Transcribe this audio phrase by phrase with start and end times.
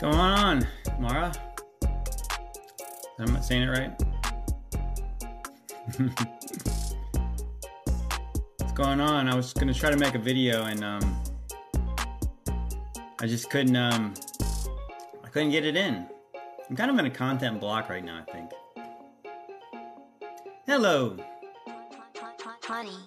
[0.00, 0.66] going on,
[0.98, 1.30] Mara?
[3.18, 3.92] I'm saying it right?
[8.56, 9.28] What's going on?
[9.28, 11.22] I was gonna try to make a video and um,
[13.20, 14.14] I just couldn't um,
[15.22, 16.06] I couldn't get it in.
[16.70, 18.24] I'm kind of in a content block right now.
[18.26, 18.50] I think.
[20.64, 21.18] Hello.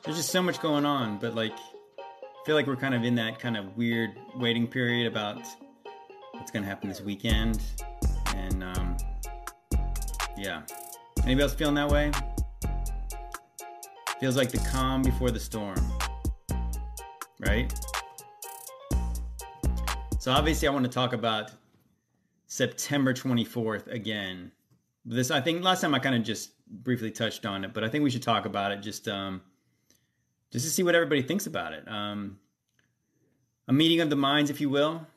[0.03, 3.15] There's just so much going on, but like, I feel like we're kind of in
[3.15, 5.41] that kind of weird waiting period about
[6.43, 7.61] what's gonna happen this weekend,
[8.35, 8.97] and um,
[10.37, 10.63] yeah.
[11.19, 12.11] Anybody else feeling that way?
[14.19, 15.77] Feels like the calm before the storm,
[17.39, 17.73] right?
[20.19, 21.51] So obviously, I want to talk about
[22.47, 24.51] September 24th again.
[25.05, 27.87] This, I think, last time I kind of just briefly touched on it, but I
[27.87, 29.41] think we should talk about it just, um,
[30.51, 31.87] just to see what everybody thinks about it.
[31.87, 32.37] Um,
[33.69, 35.07] a meeting of the minds, if you will.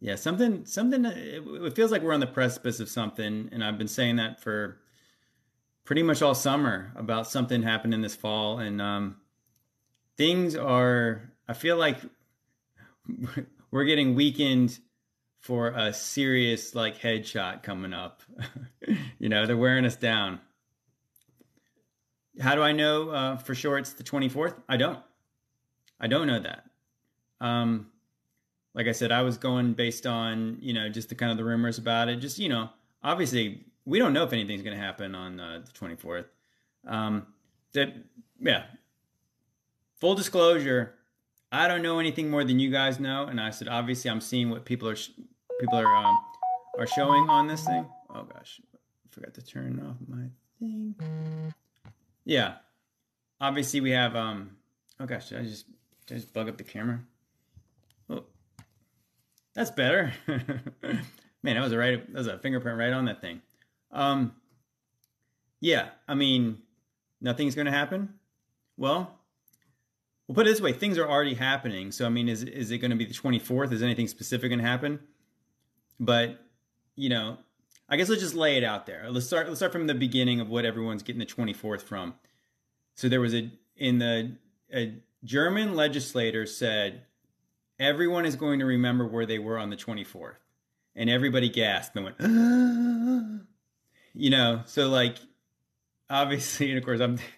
[0.00, 1.04] Yeah, something, something.
[1.04, 4.78] It, feels like we're on the precipice of something, and I've been saying that for
[5.84, 9.16] pretty much all summer about something happening this fall, and um,
[10.16, 11.32] things are.
[11.48, 11.98] I feel like
[13.70, 14.78] we're getting weakened
[15.40, 18.22] for a serious like headshot coming up.
[19.18, 20.40] you know, they're wearing us down.
[22.40, 24.54] How do I know uh, for sure it's the 24th?
[24.68, 25.00] I don't.
[25.98, 26.64] I don't know that.
[27.40, 27.88] Um,
[28.74, 31.44] like I said, I was going based on you know just the kind of the
[31.44, 32.16] rumors about it.
[32.16, 32.70] Just you know,
[33.02, 36.26] obviously we don't know if anything's going to happen on uh, the 24th.
[36.86, 37.26] Um,
[37.72, 37.94] that
[38.40, 38.64] yeah.
[39.96, 40.94] Full disclosure,
[41.50, 44.50] I don't know anything more than you guys know, and I said obviously I'm seeing
[44.50, 45.10] what people are sh-
[45.58, 46.16] people are um,
[46.78, 47.84] are showing on this thing.
[48.14, 48.78] Oh gosh, I
[49.10, 50.26] forgot to turn off my
[50.60, 50.94] thing.
[52.24, 52.56] Yeah,
[53.40, 54.56] obviously we have um.
[55.00, 55.66] Oh gosh, did I just
[56.06, 57.00] did I just bug up the camera?
[59.58, 60.12] That's better.
[61.42, 62.06] Man, that was a right.
[62.12, 63.42] That was a fingerprint right on that thing.
[63.90, 64.32] Um.
[65.60, 66.58] Yeah, I mean,
[67.20, 68.14] nothing's going to happen.
[68.76, 69.18] Well,
[70.28, 71.90] we'll put it this way: things are already happening.
[71.90, 73.72] So, I mean, is is it going to be the twenty fourth?
[73.72, 75.00] Is anything specific going to happen?
[75.98, 76.38] But
[76.94, 77.38] you know,
[77.88, 79.10] I guess let's just lay it out there.
[79.10, 79.48] Let's start.
[79.48, 82.14] Let's start from the beginning of what everyone's getting the twenty fourth from.
[82.94, 84.36] So there was a in the
[84.72, 87.02] a German legislator said
[87.78, 90.38] everyone is going to remember where they were on the twenty fourth,
[90.94, 92.20] and everybody gasped and went,
[94.14, 94.62] you know.
[94.66, 95.16] So like,
[96.08, 97.18] obviously, and of course, I'm.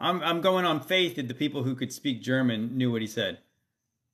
[0.00, 3.08] I'm I'm going on faith that the people who could speak German knew what he
[3.08, 3.38] said.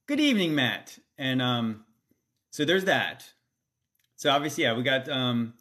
[0.06, 0.98] Good evening, Matt.
[1.18, 1.84] And um,
[2.50, 3.32] so there's that.
[4.16, 5.54] So obviously, yeah, we got um,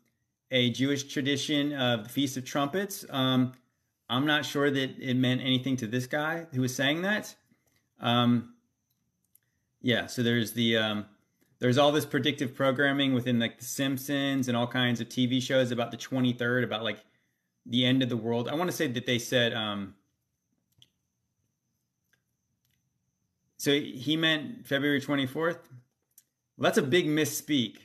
[0.52, 3.06] a Jewish tradition of the Feast of Trumpets.
[3.10, 3.54] Um,
[4.10, 7.36] I'm not sure that it meant anything to this guy who was saying that.
[8.00, 8.53] Um,
[9.84, 11.06] yeah, so there's the um,
[11.60, 15.70] there's all this predictive programming within like The Simpsons and all kinds of TV shows
[15.70, 17.04] about the 23rd, about like
[17.68, 18.50] the end of the world.
[18.50, 19.94] I want to say that they said um,
[23.64, 25.36] So he meant February 24th?
[25.36, 25.56] Well,
[26.60, 27.78] that's a big misspeak.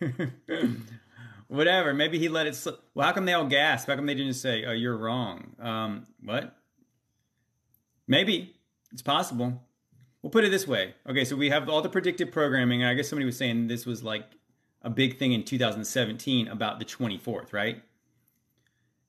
[1.48, 1.92] Whatever.
[1.92, 2.80] Maybe he let it slip.
[2.94, 3.88] Well, how come they all gasp?
[3.88, 5.54] How come they didn't say, oh, you're wrong?
[5.60, 6.56] Um, what?
[8.06, 8.54] Maybe.
[8.90, 9.67] It's possible.
[10.28, 10.92] We'll put it this way.
[11.08, 12.84] Okay, so we have all the predictive programming.
[12.84, 14.26] I guess somebody was saying this was like
[14.82, 17.80] a big thing in 2017 about the 24th, right?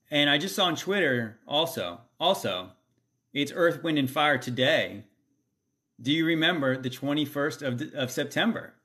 [0.09, 2.69] And I just saw on Twitter also, also,
[3.33, 5.03] it's Earth, Wind, and Fire today
[6.01, 8.75] do you remember the 21st of, of September?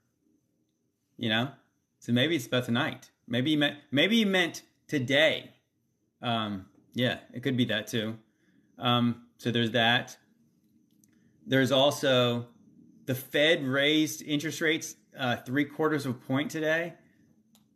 [1.16, 1.51] You know?
[2.01, 3.12] So maybe it's about tonight.
[3.28, 5.53] Maybe he meant, maybe he meant today.
[6.21, 8.19] Um, yeah, it could be that too.
[8.77, 10.16] Um, so there's that.
[11.47, 12.47] There's also
[13.06, 16.95] the Fed raised interest rates uh, three quarters of a point today.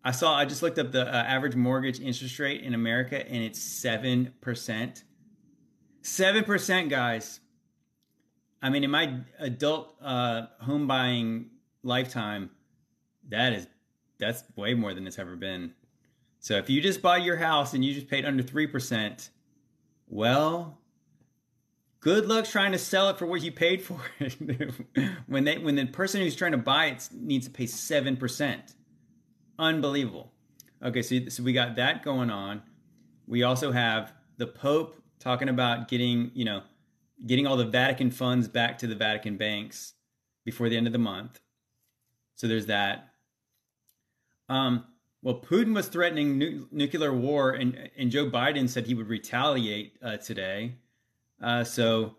[0.04, 3.42] I saw, I just looked up the uh, average mortgage interest rate in America and
[3.42, 5.02] it's 7%.
[6.02, 7.40] 7%, guys.
[8.62, 11.50] I mean, in my adult uh, home buying
[11.82, 12.50] lifetime,
[13.28, 13.66] that is
[14.18, 15.74] that's way more than it's ever been.
[16.40, 19.30] So if you just bought your house and you just paid under three percent,
[20.08, 20.78] well,
[22.00, 24.72] good luck trying to sell it for what you paid for it.
[25.26, 28.74] when they when the person who's trying to buy it needs to pay seven percent,
[29.58, 30.32] unbelievable.
[30.82, 32.62] Okay, so so we got that going on.
[33.26, 36.62] We also have the Pope talking about getting you know
[37.26, 39.94] getting all the Vatican funds back to the Vatican banks
[40.44, 41.40] before the end of the month.
[42.36, 43.14] So there's that.
[44.48, 44.84] Um,
[45.22, 49.96] well, Putin was threatening nu- nuclear war, and and Joe Biden said he would retaliate
[50.02, 50.76] uh, today.
[51.42, 52.16] Uh, so,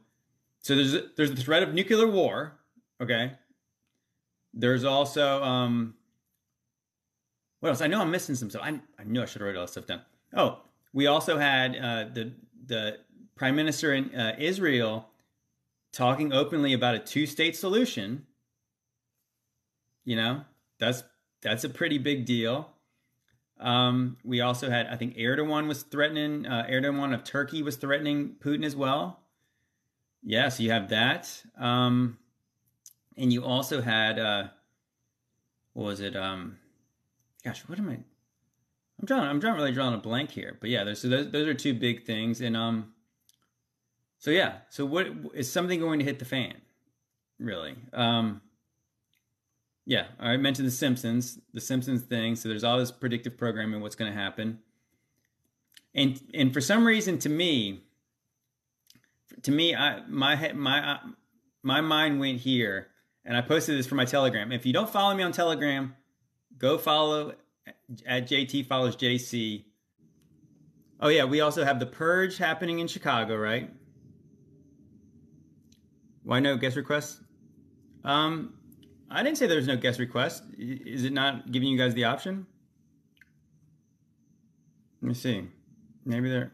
[0.61, 2.59] so there's there's the threat of nuclear war.
[3.01, 3.31] Okay,
[4.53, 5.95] There's also um,
[7.59, 7.81] what else?
[7.81, 8.61] I know I'm missing some stuff.
[8.63, 10.01] I, I knew I should wrote all this stuff down.
[10.35, 10.61] Oh,
[10.93, 12.33] we also had uh, the
[12.65, 12.97] the
[13.35, 15.09] prime minister in uh, Israel
[15.91, 18.25] talking openly about a two state solution.
[20.05, 20.41] You know,
[20.79, 21.03] that's
[21.41, 22.69] that's a pretty big deal.
[23.59, 26.45] Um, we also had, I think, Erdogan was threatening.
[26.45, 29.19] Uh, Erdogan of Turkey was threatening Putin as well.
[30.23, 31.43] Yeah, so you have that.
[31.57, 32.17] Um,
[33.17, 34.47] and you also had, uh,
[35.73, 36.15] what was it?
[36.15, 36.57] Um,
[37.43, 37.93] gosh, what am I?
[37.93, 39.23] I'm drawing.
[39.23, 40.57] I'm drawing really drawing a blank here.
[40.59, 42.41] But yeah, there's, so those those are two big things.
[42.41, 42.93] And um,
[44.17, 46.55] so yeah, so what is something going to hit the fan?
[47.39, 47.75] Really?
[47.93, 48.41] Um,
[49.89, 52.35] yeah, I mentioned the Simpsons, the Simpsons thing.
[52.35, 54.59] So there's all this predictive programming, what's going to happen,
[55.95, 57.81] and and for some reason, to me,
[59.41, 60.99] to me, I my my
[61.63, 62.89] my mind went here,
[63.25, 64.51] and I posted this for my Telegram.
[64.51, 65.95] If you don't follow me on Telegram,
[66.59, 67.33] go follow
[68.05, 69.63] at JT follows JC.
[70.99, 73.71] Oh yeah, we also have the purge happening in Chicago, right?
[76.21, 77.23] Why no guest requests?
[78.03, 78.53] Um,
[79.11, 80.43] I didn't say there was no guest request.
[80.57, 82.45] Is it not giving you guys the option?
[85.01, 85.47] Let me see.
[86.05, 86.51] Maybe there.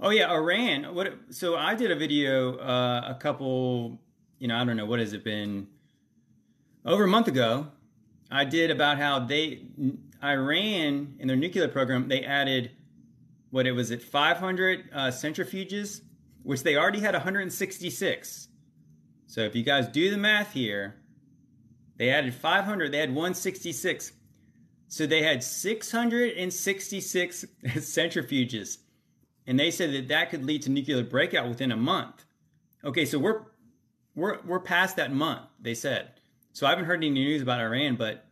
[0.00, 0.94] Oh yeah, Iran.
[0.94, 1.14] What?
[1.30, 4.00] So I did a video uh, a couple.
[4.38, 5.68] You know, I don't know what has it been.
[6.84, 7.68] Over a month ago,
[8.30, 9.62] I did about how they
[10.24, 12.72] Iran in their nuclear program they added
[13.50, 16.00] what it was at 500 uh, centrifuges,
[16.42, 18.48] which they already had 166.
[19.26, 20.96] So if you guys do the math here,
[22.02, 24.10] they added 500, they had 166.
[24.88, 28.78] So they had 666 centrifuges.
[29.46, 32.24] And they said that that could lead to nuclear breakout within a month.
[32.84, 33.42] Okay, so we're
[34.16, 36.14] we're we're past that month, they said.
[36.52, 38.26] So I haven't heard any news about Iran, but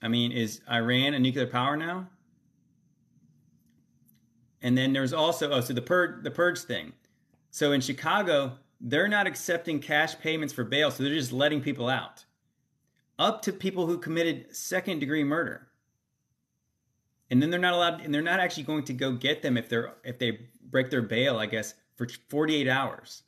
[0.00, 2.08] I mean, is Iran a nuclear power now?
[4.62, 6.94] And then there's also oh, so the purge the purge thing.
[7.50, 11.90] So in Chicago, they're not accepting cash payments for bail, so they're just letting people
[11.90, 12.24] out
[13.18, 15.68] up to people who committed second degree murder.
[17.30, 19.68] And then they're not allowed and they're not actually going to go get them if
[19.68, 23.22] they're if they break their bail, I guess, for 48 hours.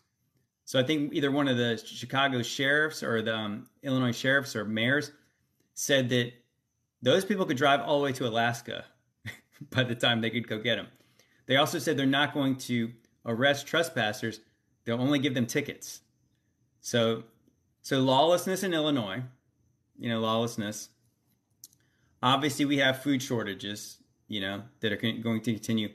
[0.65, 4.65] So I think either one of the Chicago sheriffs or the um, Illinois sheriffs or
[4.65, 5.13] mayors
[5.75, 6.33] said that
[7.01, 8.85] those people could drive all the way to Alaska
[9.71, 10.89] by the time they could go get them.
[11.47, 12.93] They also said they're not going to
[13.25, 14.41] arrest trespassers;
[14.85, 16.03] they'll only give them tickets.
[16.81, 17.25] So,
[17.83, 19.23] so lawlessness in Illinois,
[19.99, 20.91] you know, lawlessness.
[22.23, 23.99] Obviously, we have food shortages,
[24.29, 25.91] you know, that are going to continue.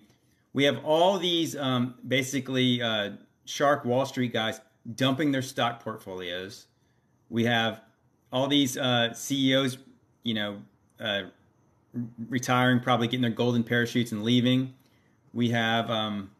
[0.54, 3.12] We have all these um, basically uh,
[3.46, 4.62] shark Wall Street guys
[4.96, 6.68] dumping their stock portfolios.
[7.30, 7.82] We have
[8.32, 9.78] all these uh, CEOs,
[10.24, 10.58] you know,
[11.00, 11.24] uh,
[12.30, 14.74] retiring, probably getting their golden parachutes and leaving.
[15.34, 16.32] We have um,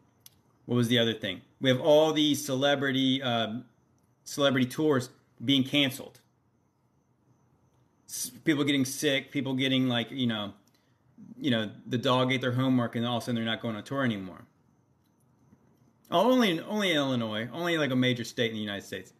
[0.66, 1.42] what was the other thing?
[1.60, 3.60] We have all these celebrity uh,
[4.24, 5.10] celebrity tours
[5.44, 6.20] being canceled
[8.44, 10.52] people getting sick, people getting like you know,
[11.38, 13.76] you know, the dog ate their homework, and all of a sudden they're not going
[13.76, 14.44] on tour anymore.
[16.10, 19.12] Oh, only only in Illinois, only like a major state in the United States.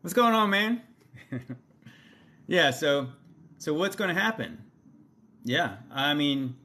[0.00, 0.82] What's going on, man?
[2.46, 3.08] yeah, so
[3.58, 4.62] so what's going to happen?
[5.44, 6.56] Yeah, I mean,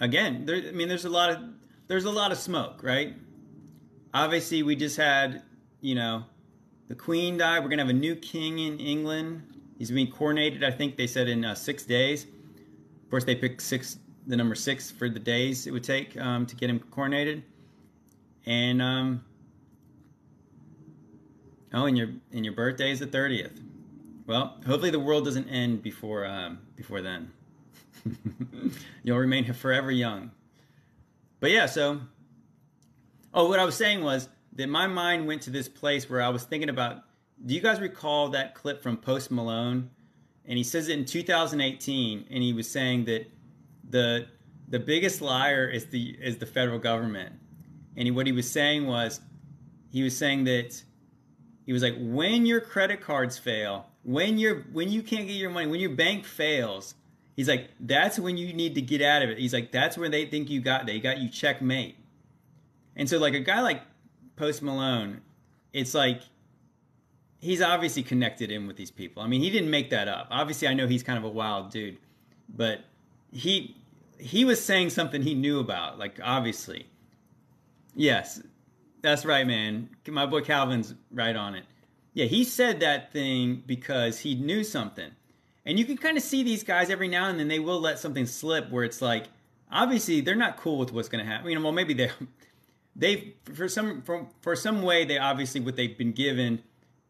[0.00, 0.56] again, there.
[0.56, 1.38] I mean, there's a lot of
[1.86, 3.14] there's a lot of smoke, right?
[4.14, 5.42] Obviously, we just had
[5.80, 6.24] you know
[6.88, 7.62] the Queen died.
[7.62, 9.55] We're gonna have a new king in England.
[9.78, 12.24] He's being coronated, I think they said in uh, six days.
[12.24, 16.46] Of course, they picked six, the number six for the days it would take um,
[16.46, 17.42] to get him coronated.
[18.46, 19.24] And um,
[21.74, 23.60] oh, and your and your birthday is the thirtieth.
[24.26, 27.32] Well, hopefully the world doesn't end before um, before then.
[29.02, 30.30] You'll remain forever young.
[31.40, 32.00] But yeah, so
[33.34, 36.28] oh, what I was saying was that my mind went to this place where I
[36.28, 37.02] was thinking about
[37.44, 39.90] do you guys recall that clip from Post Malone?
[40.44, 43.26] And he says it in 2018, and he was saying that
[43.88, 44.26] the
[44.68, 47.34] the biggest liar is the is the federal government.
[47.96, 49.20] And he, what he was saying was,
[49.90, 50.82] he was saying that
[51.64, 55.50] he was like, when your credit cards fail, when you're when you can't get your
[55.50, 56.94] money, when your bank fails,
[57.34, 59.38] he's like, that's when you need to get out of it.
[59.38, 61.96] He's like, that's where they think you got they got you checkmate.
[62.94, 63.82] And so like a guy like
[64.36, 65.22] Post Malone,
[65.72, 66.22] it's like
[67.46, 69.22] he's obviously connected in with these people.
[69.22, 70.26] I mean, he didn't make that up.
[70.30, 71.96] Obviously, I know he's kind of a wild dude,
[72.48, 72.80] but
[73.32, 73.76] he
[74.18, 75.98] he was saying something he knew about.
[75.98, 76.88] Like obviously,
[77.94, 78.42] yes,
[79.00, 79.90] that's right, man.
[80.08, 81.64] My boy Calvin's right on it.
[82.14, 85.10] Yeah, he said that thing because he knew something.
[85.64, 87.98] And you can kind of see these guys every now and then they will let
[87.98, 89.24] something slip where it's like
[89.70, 91.48] obviously they're not cool with what's going to happen.
[91.50, 92.10] You know, well maybe they
[92.96, 96.62] they for some for, for some way they obviously what they've been given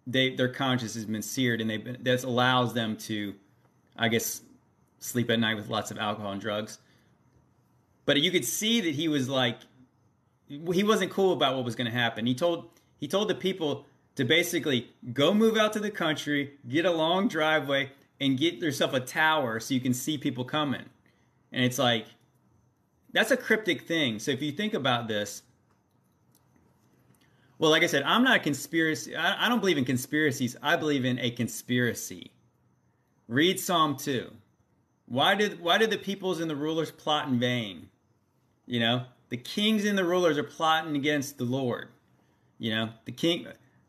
[0.06, 3.34] they their conscience has been seared and they've been that allows them to
[3.96, 4.42] I guess
[4.98, 6.78] sleep at night with lots of alcohol and drugs.
[8.04, 9.58] But you could see that he was like
[10.48, 12.26] he wasn't cool about what was going to happen.
[12.26, 13.86] He told he told the people
[14.16, 18.94] to basically go move out to the country, get a long driveway, and get yourself
[18.94, 20.84] a tower so you can see people coming.
[21.52, 22.06] And it's like,
[23.12, 24.18] that's a cryptic thing.
[24.18, 25.42] So if you think about this,
[27.58, 29.16] well, like I said, I'm not a conspiracy.
[29.16, 30.56] I, I don't believe in conspiracies.
[30.62, 32.32] I believe in a conspiracy.
[33.28, 34.30] Read Psalm 2.
[35.06, 37.88] Why did why did the peoples and the rulers plot in vain?
[38.66, 41.88] You know, the kings and the rulers are plotting against the Lord.
[42.58, 43.46] You know, the king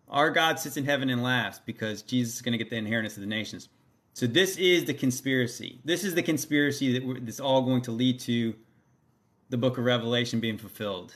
[0.10, 3.16] our God sits in heaven and laughs because Jesus is going to get the inheritance
[3.16, 3.70] of the nations.
[4.14, 5.80] So this is the conspiracy.
[5.86, 8.56] This is the conspiracy that that's all going to lead to
[9.50, 11.16] the book of Revelation being fulfilled.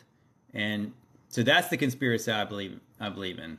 [0.53, 0.93] And
[1.31, 3.57] so that's the conspiracy I believe I believe in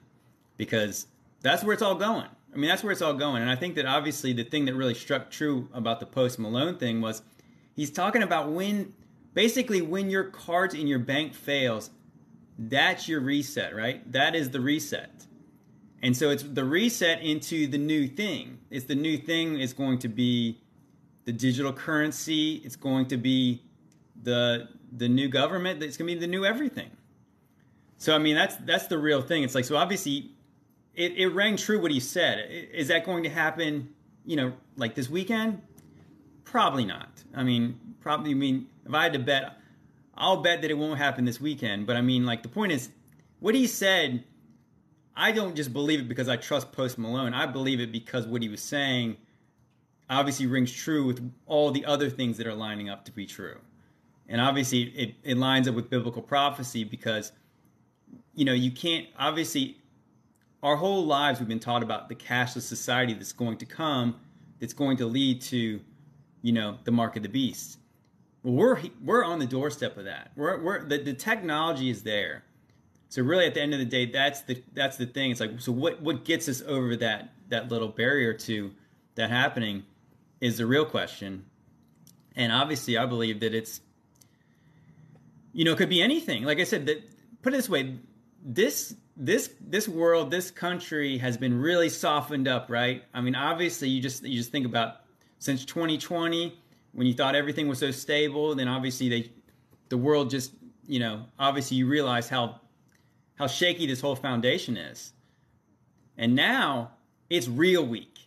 [0.56, 1.06] because
[1.40, 2.28] that's where it's all going.
[2.52, 3.40] I mean, that's where it's all going.
[3.40, 6.76] And I think that obviously the thing that really struck true about the Post Malone
[6.76, 7.22] thing was
[7.74, 8.92] he's talking about when
[9.32, 11.90] basically when your cards in your bank fails,
[12.58, 14.10] that's your reset, right?
[14.12, 15.26] That is the reset.
[16.02, 18.58] And so it's the reset into the new thing.
[18.70, 20.58] It's the new thing is going to be
[21.24, 22.56] the digital currency.
[22.64, 23.62] It's going to be
[24.22, 25.82] the the new government.
[25.82, 26.90] It's going to be the new everything.
[28.02, 29.44] So I mean that's that's the real thing.
[29.44, 30.32] It's like so obviously
[30.94, 32.48] it, it rang true what he said.
[32.50, 33.90] Is that going to happen?
[34.24, 35.62] You know, like this weekend?
[36.44, 37.08] Probably not.
[37.32, 38.32] I mean, probably.
[38.32, 39.56] I mean, if I had to bet,
[40.16, 41.86] I'll bet that it won't happen this weekend.
[41.86, 42.88] But I mean, like the point is,
[43.38, 44.24] what he said
[45.16, 47.34] I don't just believe it because I trust Post Malone.
[47.34, 49.16] I believe it because what he was saying
[50.08, 53.58] obviously rings true with all the other things that are lining up to be true.
[54.28, 57.32] And obviously it, it lines up with biblical prophecy because,
[58.34, 59.76] you know, you can't, obviously,
[60.62, 64.16] our whole lives we've been taught about the cashless society that's going to come,
[64.60, 65.80] that's going to lead to,
[66.42, 67.78] you know, the mark of the beast.
[68.42, 70.32] Well, we're, we're on the doorstep of that.
[70.36, 72.44] We're, we're, the, the technology is there
[73.12, 75.32] so really, at the end of the day, that's the that's the thing.
[75.32, 78.70] It's like so what what gets us over that that little barrier to
[79.16, 79.82] that happening
[80.40, 81.44] is the real question.
[82.36, 83.82] And obviously, I believe that it's
[85.52, 86.44] you know it could be anything.
[86.44, 87.02] Like I said, that
[87.42, 87.98] put it this way,
[88.44, 93.04] this this this world, this country has been really softened up, right?
[93.12, 95.02] I mean, obviously, you just you just think about
[95.38, 96.58] since 2020
[96.92, 99.30] when you thought everything was so stable, then obviously they
[99.88, 100.52] the world just
[100.86, 102.60] you know obviously you realize how
[103.34, 105.12] how shaky this whole foundation is.
[106.16, 106.92] And now
[107.30, 108.18] it's real weak.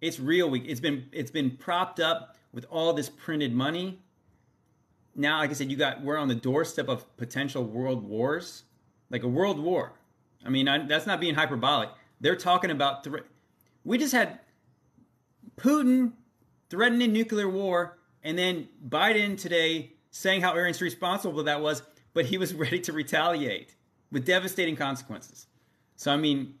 [0.00, 0.64] It's real weak.
[0.66, 4.00] It's been it's been propped up with all this printed money.
[5.14, 8.64] Now, like I said, you got we're on the doorstep of potential world wars,
[9.10, 9.92] like a world war.
[10.44, 11.90] I mean, I, that's not being hyperbolic.
[12.20, 13.26] They're talking about thre-
[13.84, 14.40] we just had
[15.56, 16.12] Putin
[16.68, 21.82] threatening nuclear war, and then Biden today saying how irresponsible that was,
[22.14, 23.74] but he was ready to retaliate
[24.12, 25.46] with devastating consequences.
[25.96, 26.54] So I mean,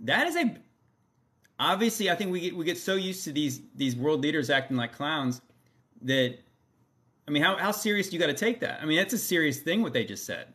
[0.00, 0.56] that is a
[1.58, 4.76] obviously I think we get we get so used to these these world leaders acting
[4.76, 5.40] like clowns
[6.02, 6.38] that
[7.28, 8.80] I mean, how how serious do you got to take that?
[8.82, 10.48] I mean, that's a serious thing what they just said.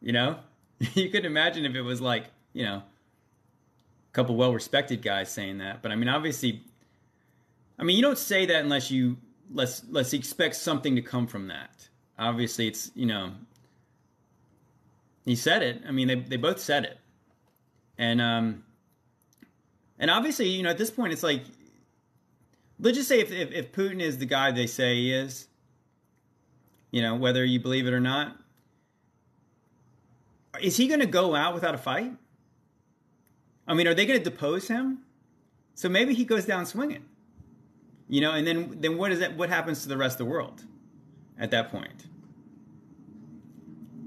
[0.00, 0.38] You know,
[0.94, 5.58] you could imagine if it was like you know a couple well respected guys saying
[5.58, 6.62] that, but I mean, obviously,
[7.78, 9.16] I mean, you don't say that unless you
[9.52, 11.88] let's let's expect something to come from that.
[12.18, 13.32] Obviously, it's you know
[15.24, 15.82] he said it.
[15.86, 16.98] I mean, they they both said it,
[17.98, 18.64] and um,
[19.98, 21.44] and obviously, you know, at this point, it's like,
[22.80, 25.46] let's just say if if, if Putin is the guy they say he is,
[26.90, 28.36] you know, whether you believe it or not,
[30.60, 32.12] is he going to go out without a fight?
[33.66, 34.98] I mean, are they going to depose him?
[35.74, 37.04] So maybe he goes down swinging,
[38.08, 39.36] you know, and then then what is that?
[39.36, 40.64] What happens to the rest of the world
[41.38, 42.06] at that point?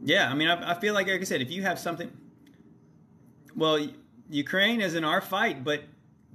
[0.03, 2.11] Yeah, I mean, I, I feel like, like I said, if you have something,
[3.55, 3.87] well,
[4.29, 5.83] Ukraine is in our fight, but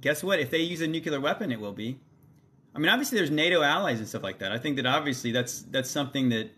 [0.01, 0.39] guess what?
[0.39, 1.99] If they use a nuclear weapon, it will be.
[2.79, 4.53] I mean, obviously, there's NATO allies and stuff like that.
[4.53, 6.49] I think that obviously that's that's something that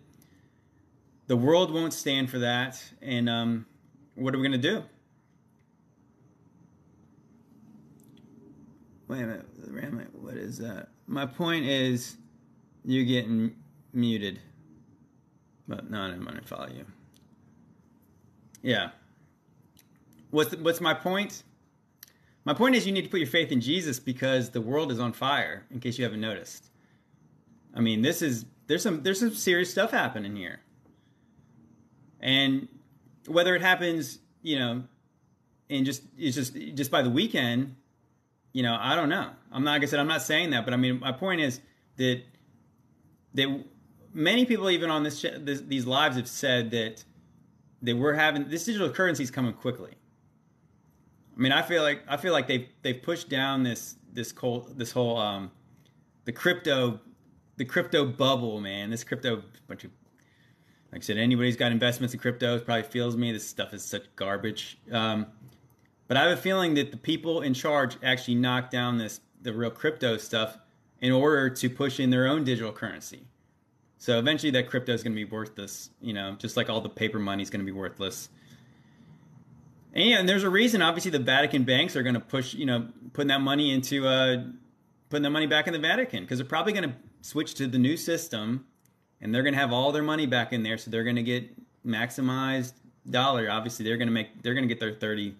[1.25, 2.79] the world won't stand for that.
[3.01, 3.65] And um,
[4.13, 4.83] what are we going to do?
[9.07, 10.89] Wait a minute, what is that?
[11.07, 12.17] My point is,
[12.85, 13.55] you're getting
[13.91, 14.39] muted.
[15.67, 16.85] But no, I'm going to follow you.
[18.61, 18.91] Yeah.
[20.29, 21.41] What's what's my point?
[22.43, 25.00] My point is, you need to put your faith in Jesus because the world is
[25.00, 25.65] on fire.
[25.69, 26.69] In case you haven't noticed,
[27.75, 30.62] I mean, this is there's some there's some serious stuff happening here,
[32.19, 32.67] and
[33.27, 34.83] whether it happens, you know,
[35.69, 37.75] and just it's just just by the weekend,
[38.53, 39.29] you know, I don't know.
[39.51, 41.62] I'm not like I said, I'm not saying that, but I mean, my point is
[41.98, 42.24] that
[43.36, 43.63] that
[44.13, 47.03] many people even on this, this these lives have said that
[47.83, 49.91] that we're having this digital currency is coming quickly.
[51.41, 54.69] I mean, I feel like I feel like they've they've pushed down this this whole
[54.75, 55.50] this whole um,
[56.25, 57.00] the crypto
[57.57, 58.91] the crypto bubble, man.
[58.91, 59.89] This crypto bunch of
[60.91, 63.31] like I said, anybody's got investments in crypto probably feels me.
[63.31, 64.77] This stuff is such garbage.
[64.91, 65.25] Um,
[66.07, 69.51] but I have a feeling that the people in charge actually knocked down this the
[69.51, 70.60] real crypto stuff
[71.00, 73.25] in order to push in their own digital currency.
[73.98, 75.89] So eventually, that crypto is going to be worthless.
[76.01, 78.29] You know, just like all the paper money is going to be worthless.
[79.93, 80.81] And there's a reason.
[80.81, 84.43] Obviously, the Vatican banks are going to push, you know, putting that money into uh,
[85.10, 87.77] putting that money back in the Vatican because they're probably going to switch to the
[87.77, 88.65] new system,
[89.19, 90.77] and they're going to have all their money back in there.
[90.77, 91.50] So they're going to get
[91.86, 92.74] maximized
[93.10, 93.50] dollar.
[93.50, 95.36] Obviously, they're going to make they're going to get their thirty.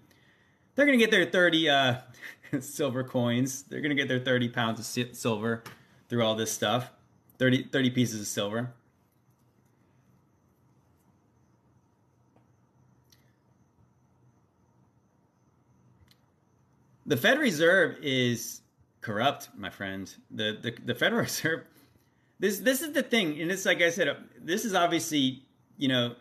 [0.76, 1.96] They're going to get their thirty uh,
[2.60, 3.64] silver coins.
[3.64, 5.64] They're going to get their thirty pounds of silver
[6.10, 6.92] through all this stuff.
[7.42, 8.72] 30, 30 pieces of silver.
[17.06, 18.62] The Fed Reserve is
[19.02, 20.14] corrupt, my friend.
[20.30, 21.64] The, the the Federal Reserve.
[22.40, 24.16] This this is the thing, and it's like I said.
[24.40, 25.44] This is obviously
[25.82, 26.16] you know,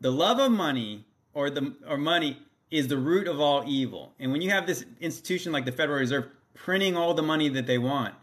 [0.00, 1.04] the love of money
[1.34, 2.36] or the or money
[2.70, 4.12] is the root of all evil.
[4.18, 7.66] And when you have this institution like the Federal Reserve printing all the money that
[7.66, 8.14] they want,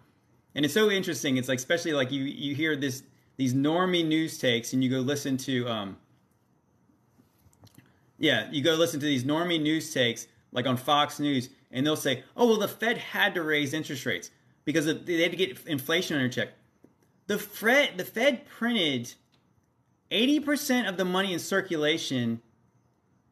[0.53, 1.37] and it's so interesting.
[1.37, 3.03] It's like especially like you you hear this
[3.37, 5.97] these normie news takes, and you go listen to um.
[8.21, 11.95] Yeah, you go listen to these normie news takes like on Fox News, and they'll
[11.95, 14.31] say, "Oh well, the Fed had to raise interest rates
[14.65, 16.49] because they had to get inflation under check."
[17.27, 19.13] The Fed, the Fed printed
[20.11, 22.41] eighty percent of the money in circulation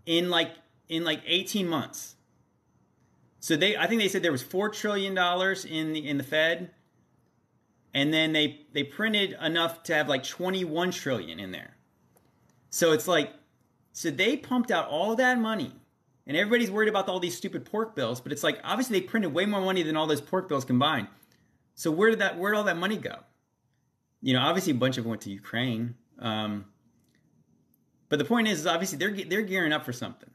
[0.06, 0.52] in like
[0.88, 2.16] in like eighteen months.
[3.40, 6.24] So they, I think they said there was four trillion dollars in the in the
[6.24, 6.72] Fed,
[7.94, 11.76] and then they they printed enough to have like twenty one trillion in there.
[12.70, 13.34] So it's like,
[13.94, 15.72] so they pumped out all that money
[16.28, 19.34] and everybody's worried about all these stupid pork bills, but it's like obviously they printed
[19.34, 21.08] way more money than all those pork bills combined.
[21.74, 23.16] So where did that where did all that money go?
[24.22, 25.96] You know, obviously a bunch of it went to Ukraine.
[26.20, 26.66] Um,
[28.10, 30.30] but the point is, is obviously they're they're gearing up for something.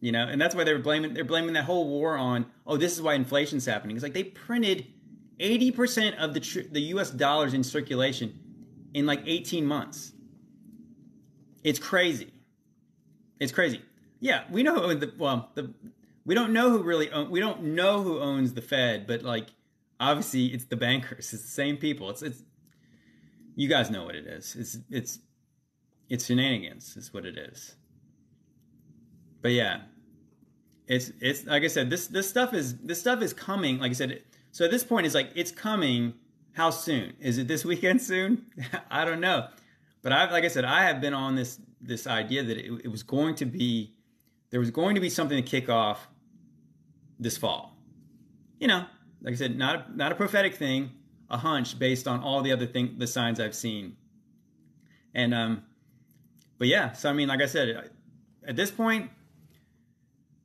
[0.00, 2.92] You know, and that's why they're blaming they're blaming that whole war on oh this
[2.92, 3.96] is why inflation's happening.
[3.96, 4.86] It's like they printed
[5.40, 8.38] 80% of the tr- the US dollars in circulation
[8.94, 10.12] in like 18 months.
[11.64, 12.32] It's crazy.
[13.40, 13.80] It's crazy.
[14.22, 15.74] Yeah, we know the well the
[16.24, 19.48] we don't know who really own, we don't know who owns the Fed, but like
[19.98, 21.32] obviously it's the bankers.
[21.32, 22.08] It's the same people.
[22.08, 22.44] It's it's
[23.56, 24.54] you guys know what it is.
[24.54, 25.18] It's it's
[26.08, 26.96] it's shenanigans.
[26.96, 27.74] Is what it is.
[29.40, 29.80] But yeah,
[30.86, 31.90] it's it's like I said.
[31.90, 33.80] This this stuff is this stuff is coming.
[33.80, 34.22] Like I said.
[34.52, 36.14] So at this point, it's like it's coming.
[36.52, 37.14] How soon?
[37.18, 38.46] Is it this weekend soon?
[38.88, 39.48] I don't know.
[40.00, 42.88] But I, like I said, I have been on this this idea that it, it
[42.88, 43.94] was going to be
[44.52, 46.06] there was going to be something to kick off
[47.18, 47.76] this fall.
[48.60, 48.84] You know,
[49.22, 50.90] like I said, not not a prophetic thing,
[51.28, 53.96] a hunch based on all the other thing, the signs I've seen.
[55.14, 55.64] And um,
[56.58, 57.90] but yeah, so I mean, like I said,
[58.46, 59.10] at this point,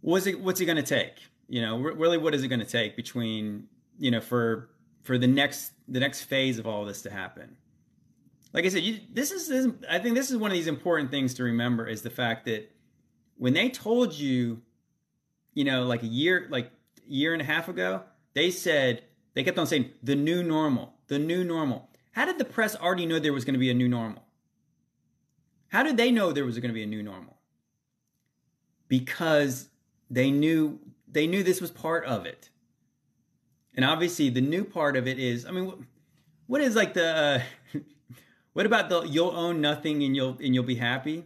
[0.01, 1.19] what's it what's it going to take?
[1.49, 3.67] You know, really, what is it going to take between
[3.99, 4.69] you know for
[5.03, 7.57] for the next the next phase of all of this to happen?
[8.53, 11.11] Like I said, you, this is this, I think this is one of these important
[11.11, 12.71] things to remember is the fact that
[13.37, 14.61] when they told you,
[15.53, 16.71] you know, like a year, like
[17.07, 20.93] a year and a half ago, they said they kept on saying the new normal,
[21.07, 21.89] the new normal.
[22.11, 24.23] How did the press already know there was going to be a new normal?
[25.69, 27.37] How did they know there was going to be a new normal?
[28.87, 29.69] Because
[30.09, 32.49] they knew they knew this was part of it.
[33.75, 35.85] And obviously, the new part of it is, I mean,
[36.47, 37.43] what is like the,
[37.75, 37.79] uh,
[38.53, 41.25] what about the you'll own nothing and you'll and you'll be happy?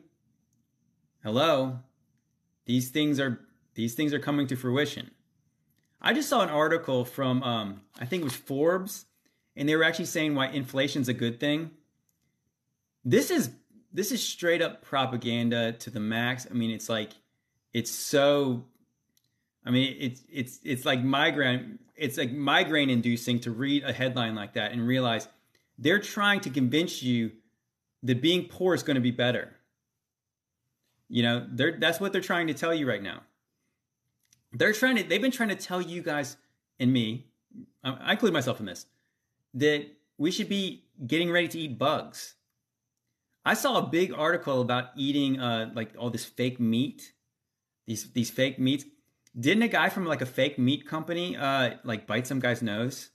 [1.24, 1.80] Hello,
[2.65, 3.39] these things are
[3.74, 5.12] these things are coming to fruition.
[6.02, 9.06] I just saw an article from um, I think it was Forbes,
[9.56, 11.71] and they were actually saying why inflation's a good thing.
[13.04, 13.52] This is
[13.93, 16.47] this is straight up propaganda to the max.
[16.50, 17.12] I mean, it's like
[17.74, 18.65] it's so.
[19.63, 21.80] I mean, it's it's it's like migraine.
[21.95, 25.28] It's like migraine inducing to read a headline like that and realize
[25.78, 27.32] they're trying to convince you
[28.04, 29.56] that being poor is going to be better.
[31.12, 33.19] You know, they're, that's what they're trying to tell you right now.
[34.54, 36.38] they're trying to they've been trying to tell you guys
[36.80, 37.28] and me
[37.84, 38.86] i include myself in this
[39.54, 39.86] that
[40.17, 42.36] we should be getting ready to eat bugs.
[43.43, 47.13] I saw a big article about eating uh like all this fake meat
[47.88, 48.86] these these fake meats.
[49.39, 53.10] Didn't a guy from like a fake meat company uh like bite some guy's nose?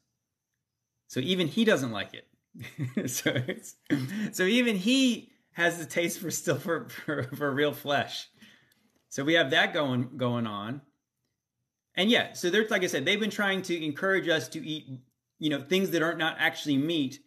[1.08, 2.26] So even he doesn't like it.
[3.10, 3.36] So
[4.32, 8.28] so even he has the taste for still for, for for real flesh
[9.08, 10.80] so we have that going going on
[11.96, 14.86] and yeah, so they're like I said, they've been trying to encourage us to eat,
[15.38, 17.20] you know, things that are not actually meat.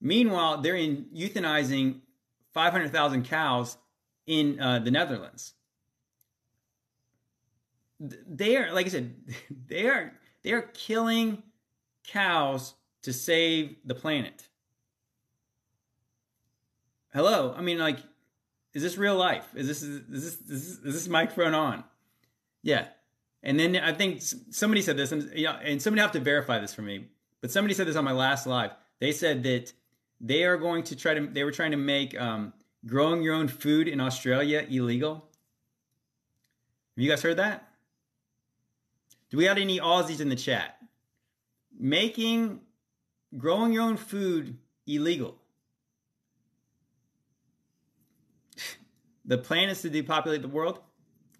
[0.00, 2.00] Meanwhile, they're in euthanizing
[2.54, 3.76] 500,000 cows
[4.26, 5.54] in uh, the Netherlands.
[8.00, 9.14] They are, like I said,
[9.66, 11.42] they are they are killing
[12.06, 14.47] cows to save the planet.
[17.14, 17.98] Hello, I mean, like,
[18.74, 19.46] is this real life?
[19.54, 21.84] Is this is this is this, is this microphone on?
[22.62, 22.88] Yeah,
[23.42, 26.82] and then I think somebody said this, and, and somebody have to verify this for
[26.82, 27.06] me.
[27.40, 28.72] But somebody said this on my last live.
[29.00, 29.72] They said that
[30.20, 31.26] they are going to try to.
[31.26, 32.52] They were trying to make um,
[32.84, 35.14] growing your own food in Australia illegal.
[36.96, 37.68] Have you guys heard that?
[39.30, 40.78] Do we have any Aussies in the chat?
[41.78, 42.60] Making
[43.36, 45.36] growing your own food illegal.
[49.28, 50.80] The plan is to depopulate the world.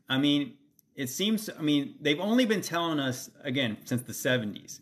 [0.08, 0.54] I mean,
[0.94, 4.80] it seems i mean they've only been telling us again since the 70s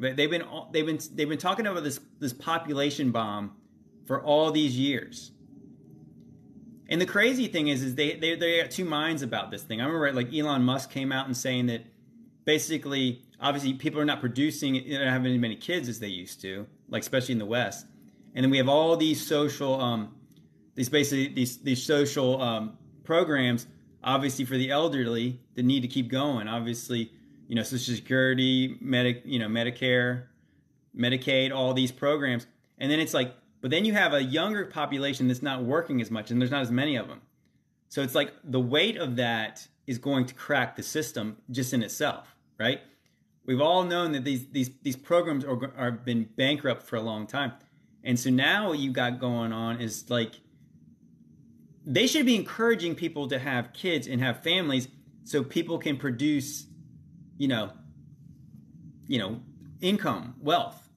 [0.00, 3.52] they've been they've been they've been talking about this this population bomb
[4.06, 5.32] for all these years.
[6.88, 9.80] And the crazy thing is is they they they got two minds about this thing.
[9.80, 11.82] I remember like elon musk came out and saying that
[12.44, 16.40] basically obviously people are not producing they don't have as many kids as they used
[16.42, 17.86] to like especially in the west.
[18.34, 20.14] And then we have all these social um
[20.80, 23.66] these basically these these social um programs
[24.02, 26.48] obviously for the elderly the need to keep going.
[26.48, 27.12] Obviously
[27.48, 30.28] you know social security medic you know medicare
[30.96, 32.46] medicaid all these programs.
[32.78, 36.10] And then it's like but then you have a younger population that's not working as
[36.10, 37.20] much and there's not as many of them
[37.90, 41.82] so it's like the weight of that is going to crack the system just in
[41.82, 42.80] itself right?
[43.44, 47.26] We've all known that these these these programs are, are been bankrupt for a long
[47.26, 47.52] time.
[48.02, 50.40] And so now what you got going on is like
[51.84, 54.88] they should be encouraging people to have kids and have families
[55.24, 56.66] so people can produce
[57.38, 57.72] you know
[59.06, 59.40] you know
[59.80, 60.88] income wealth.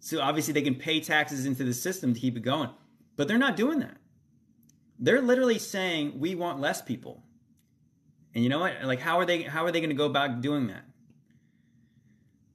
[0.00, 2.70] So obviously they can pay taxes into the system to keep it going
[3.16, 3.96] but they're not doing that.
[4.98, 7.22] They're literally saying we want less people.
[8.34, 8.74] And you know what?
[8.84, 10.84] Like how are they how are they going to go about doing that?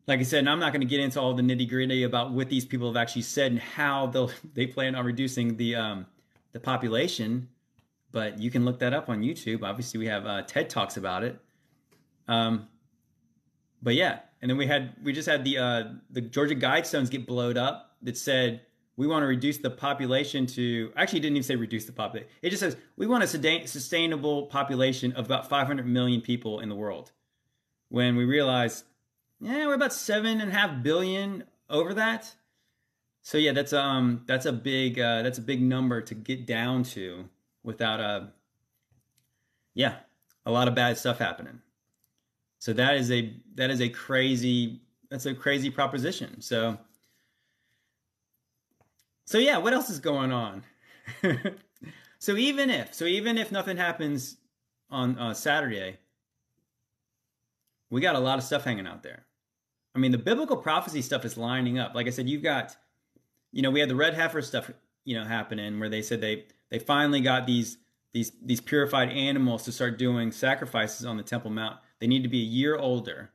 [0.07, 2.49] Like i said i'm not going to get into all the nitty gritty about what
[2.49, 6.07] these people have actually said and how they'll they plan on reducing the um
[6.51, 7.47] the population
[8.11, 9.63] but you can look that up on YouTube.
[9.63, 11.39] Obviously, we have uh, TED talks about it.
[12.27, 12.67] Um,
[13.81, 17.25] but yeah, and then we had we just had the uh, the Georgia Guidestones get
[17.25, 18.61] blowed up that said
[18.95, 22.29] we want to reduce the population to actually didn't even say reduce the population.
[22.41, 26.75] It just says we want a sustainable population of about 500 million people in the
[26.75, 27.11] world.
[27.87, 28.83] When we realize,
[29.39, 32.35] yeah, we're about seven and a half billion over that.
[33.21, 36.83] So yeah, that's um that's a big uh, that's a big number to get down
[36.83, 37.29] to
[37.63, 38.29] without a
[39.73, 39.95] yeah
[40.45, 41.59] a lot of bad stuff happening.
[42.59, 46.41] So that is a that is a crazy that's a crazy proposition.
[46.41, 46.77] So
[49.25, 50.63] so yeah what else is going on?
[52.19, 54.37] So even if so even if nothing happens
[54.91, 55.97] on uh, saturday
[57.89, 59.25] we got a lot of stuff hanging out there.
[59.95, 61.95] I mean the biblical prophecy stuff is lining up.
[61.95, 62.75] Like i said you've got
[63.51, 64.69] you know we had the red heifer stuff
[65.05, 67.77] you know happening where they said they they finally got these
[68.13, 71.77] these these purified animals to start doing sacrifices on the Temple Mount.
[71.99, 73.31] They need to be a year older.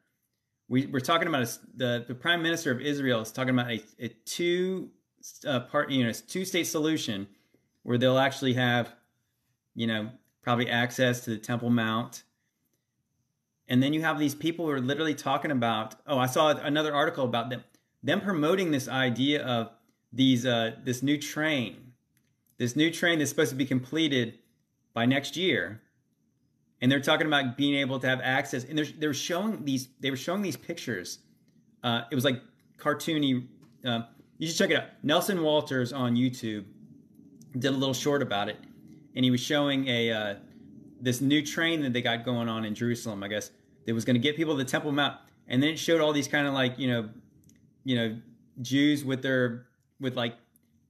[0.68, 3.82] We, are talking about a, the the Prime Minister of Israel is talking about a,
[4.00, 4.90] a two
[5.46, 7.28] uh, part you know two state solution
[7.82, 8.94] where they'll actually have
[9.74, 10.10] you know
[10.42, 12.24] probably access to the Temple Mount.
[13.66, 15.94] And then you have these people who are literally talking about.
[16.06, 17.64] Oh, I saw another article about them
[18.02, 19.70] them promoting this idea of
[20.12, 21.83] these uh, this new train
[22.58, 24.38] this new train that's supposed to be completed
[24.92, 25.80] by next year.
[26.80, 28.64] And they're talking about being able to have access.
[28.64, 31.18] And they're, they're showing these they were showing these pictures.
[31.82, 32.40] Uh, it was like
[32.78, 33.46] cartoony
[33.84, 34.02] uh,
[34.38, 34.88] you should check it out.
[35.02, 36.64] Nelson walters on youtube
[37.58, 38.58] did a little short about it.
[39.14, 40.34] And he was showing a uh,
[41.00, 43.50] this new train that they got going on in jerusalem i guess
[43.86, 45.16] that was going to get people to the temple mount.
[45.46, 47.08] And then it showed all these kind of like you know
[47.84, 48.16] you know
[48.62, 49.66] jews with their
[50.00, 50.34] with like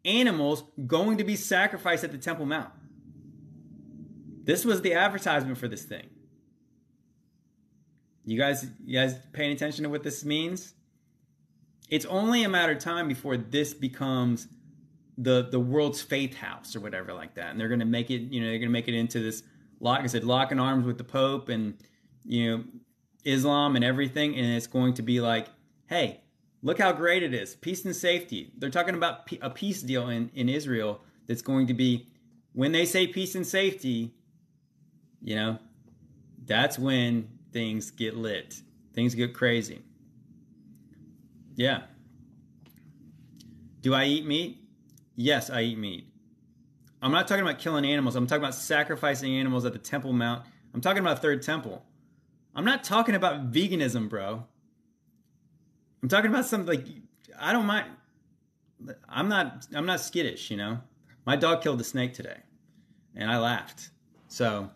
[0.04, 2.72] animals going to be sacrificed at the Temple Mount.
[4.44, 6.08] This was the advertisement for this thing.
[8.26, 10.74] You guys, you guys paying attention to what this means?
[11.90, 14.48] It's only a matter of time before this becomes
[15.16, 18.22] the the world's faith house or whatever like that, and they're to make it.
[18.22, 19.42] You know, they're to make it into this.
[19.80, 21.74] Like I said, locking arms with the Pope and
[22.24, 22.64] you know
[23.24, 25.48] Islam and everything, and it's going to be like,
[25.86, 26.20] hey,
[26.64, 28.50] look how great it is, peace and safety.
[28.58, 32.08] They're talking about a peace deal in in Israel that's going to be
[32.52, 34.14] when they say peace and safety.
[35.22, 35.58] You know,
[36.44, 38.60] that's when things get lit.
[38.94, 39.82] Things get crazy.
[41.54, 41.82] Yeah.
[43.80, 44.58] Do I eat meat?
[45.14, 46.08] Yes, I eat meat.
[47.00, 48.16] I'm not talking about killing animals.
[48.16, 50.44] I'm talking about sacrificing animals at the Temple Mount.
[50.72, 51.84] I'm talking about Third Temple.
[52.54, 54.46] I'm not talking about veganism, bro.
[56.04, 56.86] I'm talking about something like
[57.40, 57.86] I don't mind.
[59.08, 59.66] I'm not.
[59.74, 60.50] I'm not skittish.
[60.50, 60.80] You know,
[61.24, 62.40] my dog killed a snake today,
[63.16, 63.88] and I laughed.
[64.28, 64.68] So,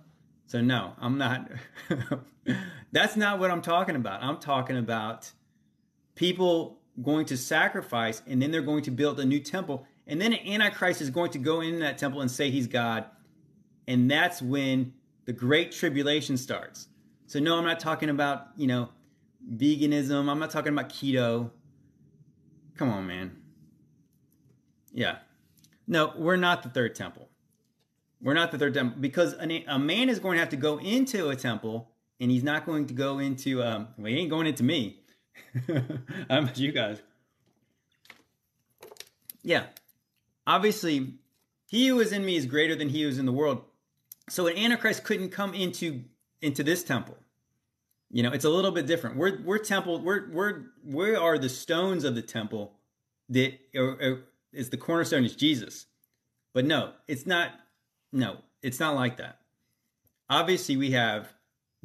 [0.46, 1.50] so no, I'm not.
[2.92, 4.22] That's not what I'm talking about.
[4.22, 5.30] I'm talking about
[6.14, 9.86] people going to sacrifice and then they're going to build a new temple.
[10.06, 13.04] And then an Antichrist is going to go in that temple and say he's God.
[13.86, 14.94] And that's when
[15.26, 16.88] the great tribulation starts.
[17.26, 18.88] So, no, I'm not talking about, you know,
[19.50, 20.28] veganism.
[20.28, 21.50] I'm not talking about keto.
[22.76, 23.36] Come on, man.
[24.92, 25.18] Yeah.
[25.86, 27.28] No, we're not the third temple.
[28.20, 31.28] We're not the third temple because a man is going to have to go into
[31.28, 34.64] a temple and he's not going to go into, um, well, he ain't going into
[34.64, 35.00] me.
[35.66, 37.00] How about you guys?
[39.42, 39.66] Yeah.
[40.46, 41.14] Obviously,
[41.68, 43.62] he who is in me is greater than he who is in the world.
[44.28, 46.04] So an antichrist couldn't come into
[46.40, 47.16] into this temple.
[48.10, 49.16] You know, it's a little bit different.
[49.16, 50.00] We're we're temple.
[50.00, 52.72] We're we're we are the stones of the temple
[53.28, 53.58] that
[54.52, 55.86] is the cornerstone is Jesus.
[56.54, 57.52] But no, it's not.
[58.12, 59.40] No, it's not like that.
[60.30, 61.32] Obviously, we have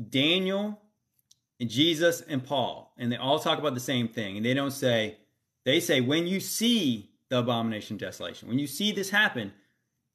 [0.10, 0.80] Daniel
[1.60, 4.38] and Jesus and Paul, and they all talk about the same thing.
[4.38, 5.18] And they don't say,
[5.66, 9.54] they say, when you see the abomination desolation, when you see this happen,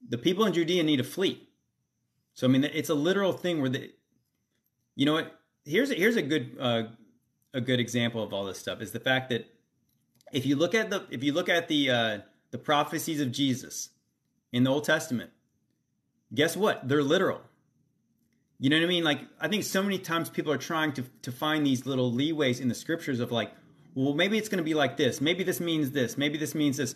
[0.06, 1.48] the people in Judea need to flee.
[2.34, 3.90] So I mean, it's a literal thing where the,
[4.94, 5.37] you know what?
[5.68, 6.82] Here's a, here's a good uh,
[7.52, 9.46] a good example of all this stuff is the fact that
[10.32, 12.18] if you look at the if you look at the uh,
[12.50, 13.90] the prophecies of Jesus
[14.52, 15.30] in the Old Testament,
[16.34, 16.88] guess what?
[16.88, 17.40] They're literal.
[18.58, 19.04] You know what I mean?
[19.04, 22.60] Like I think so many times people are trying to to find these little leeways
[22.60, 23.52] in the scriptures of like,
[23.94, 25.20] well, maybe it's going to be like this.
[25.20, 26.16] Maybe this means this.
[26.16, 26.94] Maybe this means this.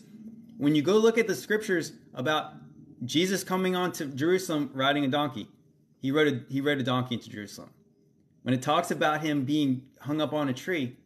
[0.57, 2.53] When you go look at the scriptures about
[3.05, 5.49] Jesus coming onto Jerusalem riding a donkey,
[6.01, 7.71] he rode a he rode a donkey into Jerusalem.
[8.43, 10.97] When it talks about him being hung up on a tree,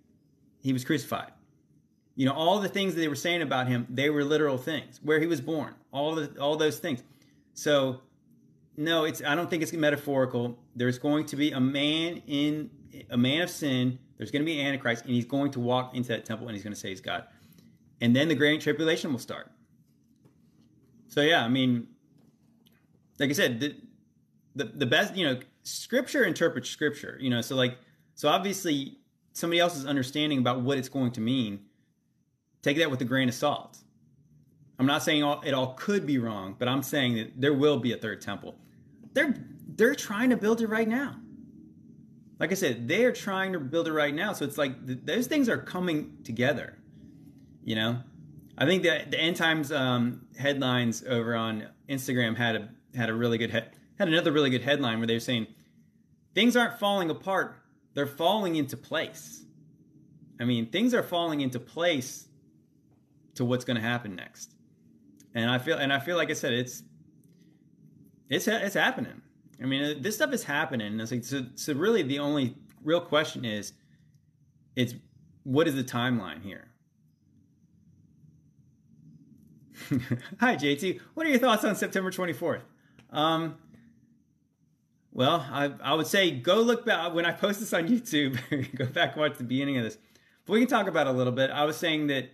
[0.63, 1.33] he was crucified.
[2.15, 5.01] You know, all the things that they were saying about him, they were literal things.
[5.03, 7.03] Where he was born, all the all those things.
[7.53, 8.01] So
[8.77, 9.23] no, it's.
[9.23, 10.59] I don't think it's metaphorical.
[10.75, 12.71] There's going to be a man in
[13.11, 13.99] a man of sin.
[14.17, 16.65] There's going to be Antichrist, and he's going to walk into that temple, and he's
[16.65, 17.25] going to say he's God,
[18.01, 19.51] and then the great tribulation will start.
[21.09, 21.87] So yeah, I mean,
[23.19, 23.77] like I said, the
[24.55, 27.19] the, the best, you know, Scripture interprets Scripture.
[27.21, 27.79] You know, so like,
[28.15, 28.99] so obviously
[29.33, 31.61] somebody else's understanding about what it's going to mean.
[32.63, 33.79] Take that with a grain of salt.
[34.79, 37.79] I'm not saying all, it all could be wrong, but I'm saying that there will
[37.79, 38.57] be a third temple.
[39.13, 39.35] They're
[39.69, 41.17] they're trying to build it right now.
[42.39, 44.33] Like I said, they are trying to build it right now.
[44.33, 46.79] So it's like th- those things are coming together.
[47.65, 47.99] You know,
[48.59, 53.15] I think that the end times um, headlines over on Instagram had a had a
[53.15, 53.61] really good he-
[53.99, 55.47] had another really good headline where they were saying
[56.37, 57.57] things aren't falling apart;
[57.95, 59.45] they're falling into place.
[60.39, 62.29] I mean, things are falling into place
[63.35, 64.55] to what's going to happen next.
[65.35, 66.85] And I feel and I feel like I said it's
[68.29, 69.23] it's it's happening.
[69.63, 70.99] I mean, this stuff is happening.
[70.99, 73.73] Like, so, so really, the only real question is,
[74.75, 74.95] it's
[75.45, 76.69] what is the timeline here?
[80.41, 81.01] Hi, JT.
[81.15, 82.63] What are your thoughts on September 24th?
[83.11, 83.57] Um,
[85.17, 88.39] well, I, I would say go look back when I post this on YouTube.
[88.77, 89.97] go back and watch the beginning of this.
[90.45, 91.51] But we can talk about a little bit.
[91.51, 92.33] I was saying that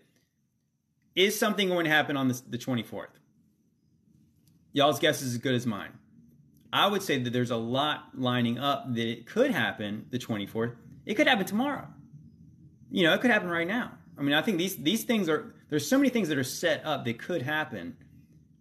[1.15, 3.07] is something going to happen on this, the 24th?
[4.73, 5.93] Y'all's guess is as good as mine.
[6.73, 10.75] I would say that there's a lot lining up that it could happen the 24th.
[11.07, 11.87] It could happen tomorrow.
[12.91, 13.93] You know, it could happen right now.
[14.19, 16.85] I mean, I think these these things are there's so many things that are set
[16.85, 17.97] up that could happen.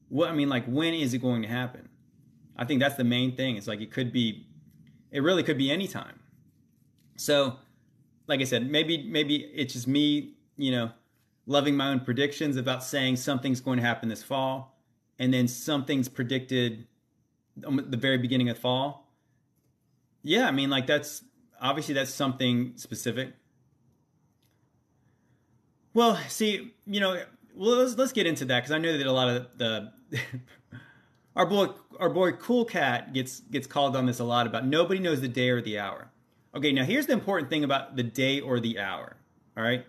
[0.09, 1.89] What I mean, like when is it going to happen?
[2.61, 3.57] I think that's the main thing.
[3.57, 4.45] It's like it could be,
[5.11, 6.19] it really could be any time.
[7.17, 7.57] So,
[8.27, 10.91] like I said, maybe maybe it's just me, you know,
[11.47, 14.77] loving my own predictions about saying something's going to happen this fall
[15.17, 16.85] and then something's predicted
[17.65, 19.11] um, the very beginning of fall.
[20.21, 21.23] Yeah, I mean, like that's
[21.59, 23.33] obviously that's something specific.
[25.95, 27.23] Well, see, you know,
[27.55, 29.91] well, let's, let's get into that because I know that a lot of the
[31.35, 31.67] our boy
[31.99, 35.27] our boy Cool Cat gets gets called on this a lot about nobody knows the
[35.27, 36.09] day or the hour.
[36.55, 39.15] Okay, now here's the important thing about the day or the hour.
[39.55, 39.85] All right,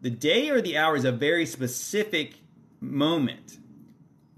[0.00, 2.34] the day or the hour is a very specific
[2.80, 3.58] moment.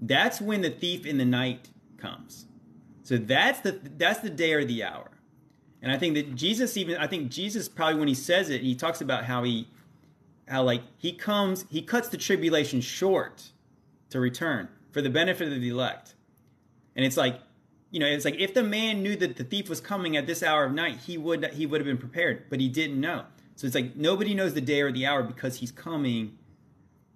[0.01, 2.45] That's when the thief in the night comes.
[3.03, 5.11] So that's the that's the day or the hour.
[5.81, 8.75] And I think that Jesus even I think Jesus probably when he says it, he
[8.75, 9.67] talks about how he
[10.47, 13.51] how like he comes, he cuts the tribulation short
[14.09, 16.15] to return for the benefit of the elect.
[16.99, 17.39] And it's like,
[17.91, 20.43] you know, it's like if the man knew that the thief was coming at this
[20.43, 23.23] hour of night, he would he would have been prepared, but he didn't know.
[23.55, 26.37] So it's like nobody knows the day or the hour because he's coming.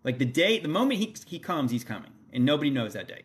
[0.05, 3.23] Like the day, the moment he he comes, he's coming, and nobody knows that day.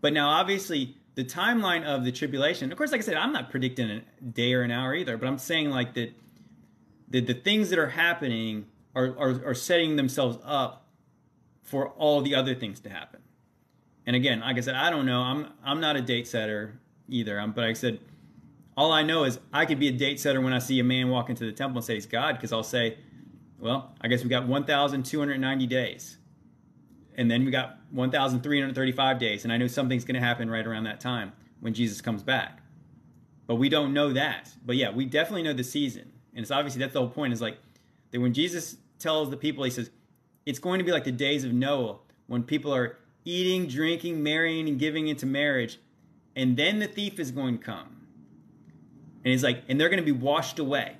[0.00, 2.70] But now, obviously, the timeline of the tribulation.
[2.70, 5.26] Of course, like I said, I'm not predicting a day or an hour either, but
[5.26, 6.12] I'm saying like that,
[7.08, 10.86] that the things that are happening are, are, are setting themselves up
[11.64, 13.22] for all the other things to happen.
[14.08, 15.20] And again, like I said, I don't know.
[15.20, 17.46] I'm I'm not a date setter either.
[17.54, 18.00] But like I said,
[18.74, 21.10] all I know is I could be a date setter when I see a man
[21.10, 22.96] walk into the temple and say he's God, because I'll say,
[23.58, 26.16] well, I guess we got 1,290 days,
[27.16, 30.84] and then we got 1,335 days, and I know something's going to happen right around
[30.84, 32.62] that time when Jesus comes back.
[33.46, 34.50] But we don't know that.
[34.64, 37.34] But yeah, we definitely know the season, and it's obviously that's the whole point.
[37.34, 37.58] Is like
[38.12, 39.90] that when Jesus tells the people, he says,
[40.46, 42.96] it's going to be like the days of Noah when people are
[43.28, 45.78] eating, drinking, marrying, and giving into marriage.
[46.34, 48.06] And then the thief is going to come.
[49.24, 50.96] And he's like, and they're going to be washed away.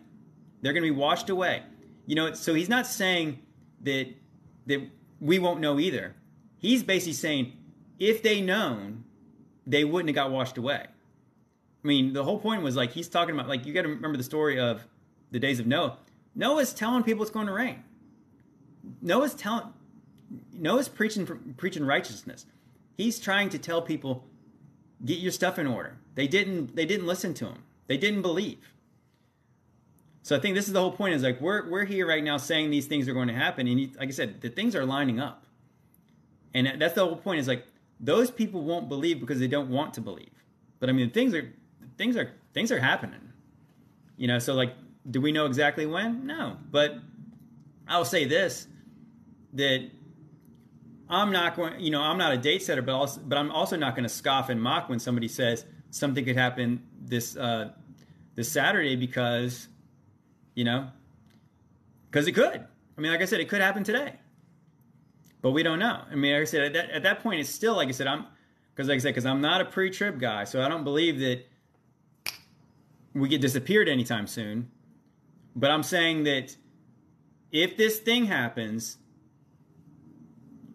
[0.60, 1.62] They're going to be washed away.
[2.06, 3.38] You know, so he's not saying
[3.82, 4.08] that
[4.66, 4.82] that
[5.20, 6.14] we won't know either.
[6.58, 7.52] He's basically saying
[7.98, 9.04] if they known,
[9.66, 10.86] they wouldn't have got washed away.
[11.84, 14.18] I mean, the whole point was like he's talking about like you got to remember
[14.18, 14.84] the story of
[15.30, 15.96] the days of Noah.
[16.34, 17.84] Noah's telling people it's going to rain.
[19.00, 19.72] Noah's telling
[20.52, 22.46] Noah's preaching preaching righteousness.
[22.96, 24.24] He's trying to tell people
[25.04, 25.96] get your stuff in order.
[26.14, 27.62] They didn't they didn't listen to him.
[27.86, 28.72] They didn't believe.
[30.22, 32.36] So I think this is the whole point is like we're we're here right now
[32.36, 34.84] saying these things are going to happen and he, like I said the things are
[34.84, 35.44] lining up.
[36.54, 37.64] And that's the whole point is like
[38.00, 40.30] those people won't believe because they don't want to believe.
[40.80, 41.52] But I mean things are
[41.96, 43.32] things are things are happening.
[44.16, 44.74] You know, so like
[45.10, 46.26] do we know exactly when?
[46.26, 46.56] No.
[46.70, 46.98] But
[47.86, 48.66] I'll say this
[49.54, 49.88] that
[51.10, 53.76] I'm not going, you know, I'm not a date setter, but also, but I'm also
[53.76, 57.70] not going to scoff and mock when somebody says something could happen this uh,
[58.34, 59.68] this Saturday because,
[60.54, 60.88] you know,
[62.10, 62.66] because it could.
[62.96, 64.14] I mean, like I said, it could happen today,
[65.40, 66.02] but we don't know.
[66.10, 68.06] I mean, like I said, at that, at that point, it's still like I said,
[68.06, 68.26] I'm
[68.74, 71.46] because like I said, because I'm not a pre-trib guy, so I don't believe that
[73.14, 74.70] we get disappeared anytime soon.
[75.56, 76.54] But I'm saying that
[77.50, 78.98] if this thing happens,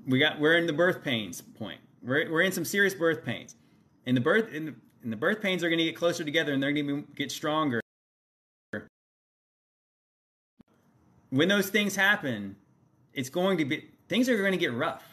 [0.07, 1.79] we got we're in the birth pains point.
[2.01, 3.55] We're, we're in some serious birth pains,
[4.05, 6.53] and the birth and the, and the birth pains are going to get closer together,
[6.53, 7.81] and they're going to get stronger.
[11.29, 12.55] When those things happen,
[13.13, 15.03] it's going to be things are going to get rough,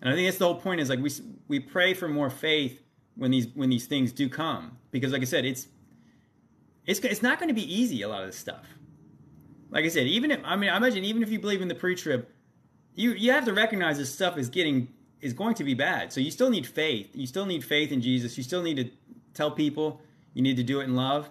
[0.00, 0.80] and I think that's the whole point.
[0.80, 1.10] Is like we
[1.48, 2.82] we pray for more faith
[3.16, 5.68] when these when these things do come, because like I said, it's
[6.86, 8.02] it's it's not going to be easy.
[8.02, 8.66] A lot of this stuff.
[9.70, 11.74] Like I said, even if I mean, I imagine even if you believe in the
[11.74, 12.26] pre-trib,
[12.94, 14.88] you you have to recognize this stuff is getting
[15.20, 16.12] is going to be bad.
[16.12, 17.10] So you still need faith.
[17.14, 18.36] You still need faith in Jesus.
[18.36, 18.90] You still need to
[19.34, 20.00] tell people.
[20.34, 21.30] You need to do it in love.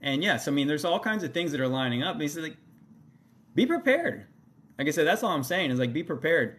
[0.00, 2.20] And yes, I mean, there's all kinds of things that are lining up.
[2.20, 2.56] He's like,
[3.54, 4.26] be prepared.
[4.76, 6.56] Like I said, that's all I'm saying is like be prepared.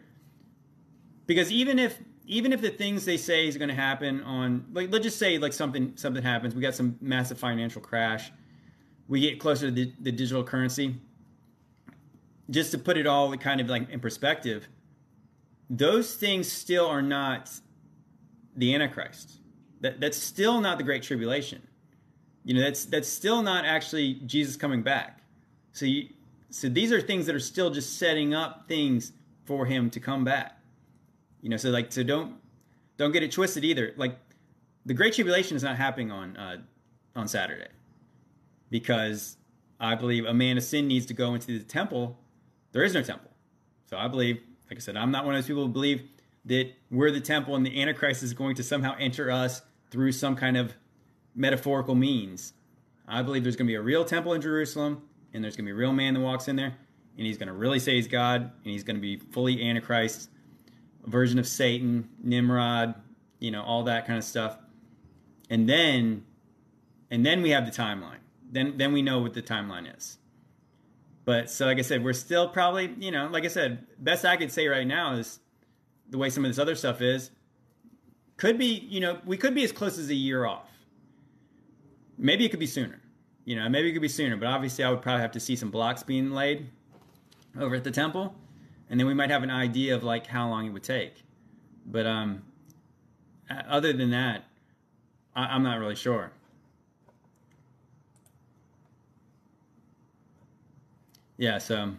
[1.26, 4.92] Because even if even if the things they say is going to happen on like
[4.92, 8.32] let's just say like something something happens we got some massive financial crash
[9.08, 10.96] we get closer to the, the digital currency
[12.50, 14.68] just to put it all kind of like in perspective
[15.70, 17.50] those things still are not
[18.56, 19.40] the antichrist
[19.82, 21.62] that, that's still not the great tribulation
[22.44, 25.20] you know that's that's still not actually jesus coming back
[25.72, 26.10] so you,
[26.50, 29.14] so these are things that are still just setting up things
[29.46, 30.60] for him to come back
[31.44, 32.36] you know, so like, so don't
[32.98, 33.94] don't get it twisted either.
[33.98, 34.18] Like,
[34.86, 36.58] the Great Tribulation is not happening on uh,
[37.16, 37.68] on Saturday
[38.70, 39.36] because
[39.80, 42.18] I believe a man of sin needs to go into the temple.
[42.74, 43.32] There is no temple,
[43.86, 46.04] so I believe, like I said, I'm not one of those people who believe
[46.46, 50.36] that we're the temple and the Antichrist is going to somehow enter us through some
[50.36, 50.74] kind of
[51.36, 52.54] metaphorical means.
[53.08, 55.04] I believe there's going to be a real temple in Jerusalem,
[55.34, 56.76] and there's going to be a real man that walks in there,
[57.18, 60.30] and he's going to really say he's God, and he's going to be fully Antichrist,
[61.06, 62.96] version of Satan, Nimrod,
[63.40, 64.58] you know, all that kind of stuff.
[65.50, 66.26] And then
[67.12, 68.20] and then we have the timeline.
[68.52, 70.18] then then we know what the timeline is.
[71.26, 74.38] But so like I said, we're still probably you know like I said, best I
[74.38, 75.40] could say right now is
[76.10, 77.32] the way some of this other stuff is
[78.38, 80.70] could be you know we could be as close as a year off.
[82.18, 83.00] Maybe it could be sooner.
[83.46, 85.56] You know, maybe it could be sooner, but obviously I would probably have to see
[85.56, 86.70] some blocks being laid
[87.60, 88.36] over at the temple,
[88.90, 91.24] and then we might have an idea of like how long it would take.
[91.86, 92.44] But um,
[93.50, 94.46] other than that,
[95.36, 96.32] I, I'm not really sure.
[101.38, 101.94] Yeah, so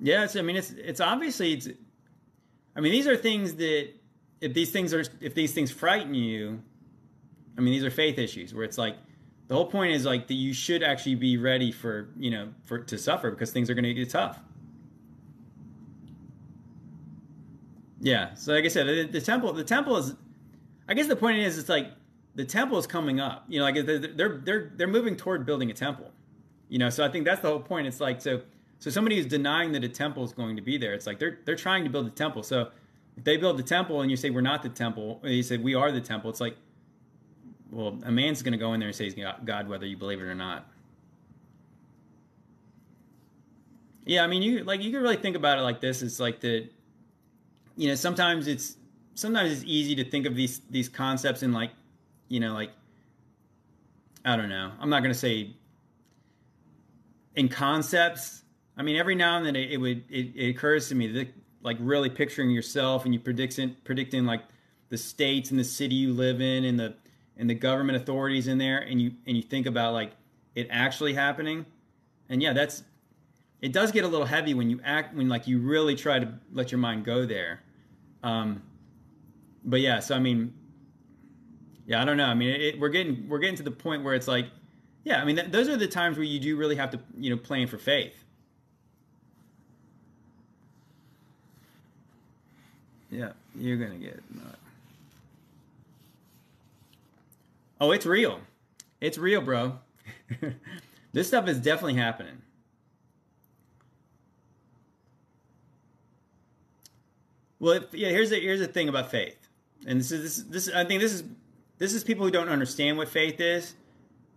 [0.00, 1.68] yeah, So I mean, it's it's obviously it's.
[2.76, 3.88] I mean, these are things that
[4.40, 6.60] if these things are if these things frighten you,
[7.56, 8.96] I mean, these are faith issues where it's like
[9.48, 12.80] the whole point is like that you should actually be ready for you know for
[12.80, 14.40] to suffer because things are going to get tough.
[18.00, 20.14] Yeah, so like I said, the, the, temple the temple is.
[20.86, 21.90] I guess the point is, it's like
[22.34, 23.44] the temple is coming up.
[23.48, 26.10] You know, like they're they're they're moving toward building a temple.
[26.68, 27.86] You know, so I think that's the whole point.
[27.86, 28.42] It's like so
[28.78, 31.38] so somebody who's denying that a temple is going to be there, it's like they're
[31.44, 32.42] they're trying to build a temple.
[32.42, 32.70] So
[33.16, 35.74] if they build the temple and you say we're not the temple, you say we
[35.74, 36.56] are the temple, it's like
[37.74, 40.20] well, a man's going to go in there and say he's God, whether you believe
[40.20, 40.70] it or not.
[44.06, 46.02] Yeah, I mean, you like you can really think about it like this.
[46.02, 46.68] It's like that,
[47.76, 48.76] you know, sometimes it's
[49.14, 51.70] sometimes it's easy to think of these these concepts in like,
[52.28, 52.70] you know, like
[54.24, 54.72] I don't know.
[54.80, 55.54] I'm not going to say
[57.34, 58.42] in concepts.
[58.76, 61.28] I mean, every now and then it, it would it, it, occurs to me that
[61.62, 64.42] like really picturing yourself and you predicting predicting like
[64.88, 66.94] the states and the city you live in and the
[67.36, 70.12] and the government authorities in there and you and you think about like
[70.54, 71.66] it actually happening
[72.28, 72.84] and yeah that's
[73.60, 76.28] it does get a little heavy when you act when like you really try to
[76.52, 77.62] let your mind go there
[78.22, 78.62] um
[79.64, 80.52] but yeah so i mean
[81.86, 84.14] yeah i don't know i mean it, we're getting we're getting to the point where
[84.14, 84.46] it's like
[85.04, 87.30] yeah i mean th- those are the times where you do really have to you
[87.30, 88.14] know plan for faith
[93.10, 94.54] yeah you're gonna get uh,
[97.80, 98.40] Oh, it's real.
[99.00, 99.78] It's real, bro.
[101.12, 102.40] this stuff is definitely happening.
[107.58, 108.08] Well, if, yeah.
[108.08, 109.36] Here's the here's the thing about faith,
[109.86, 111.24] and this is this this I think this is
[111.84, 113.74] this is people who don't understand what faith is.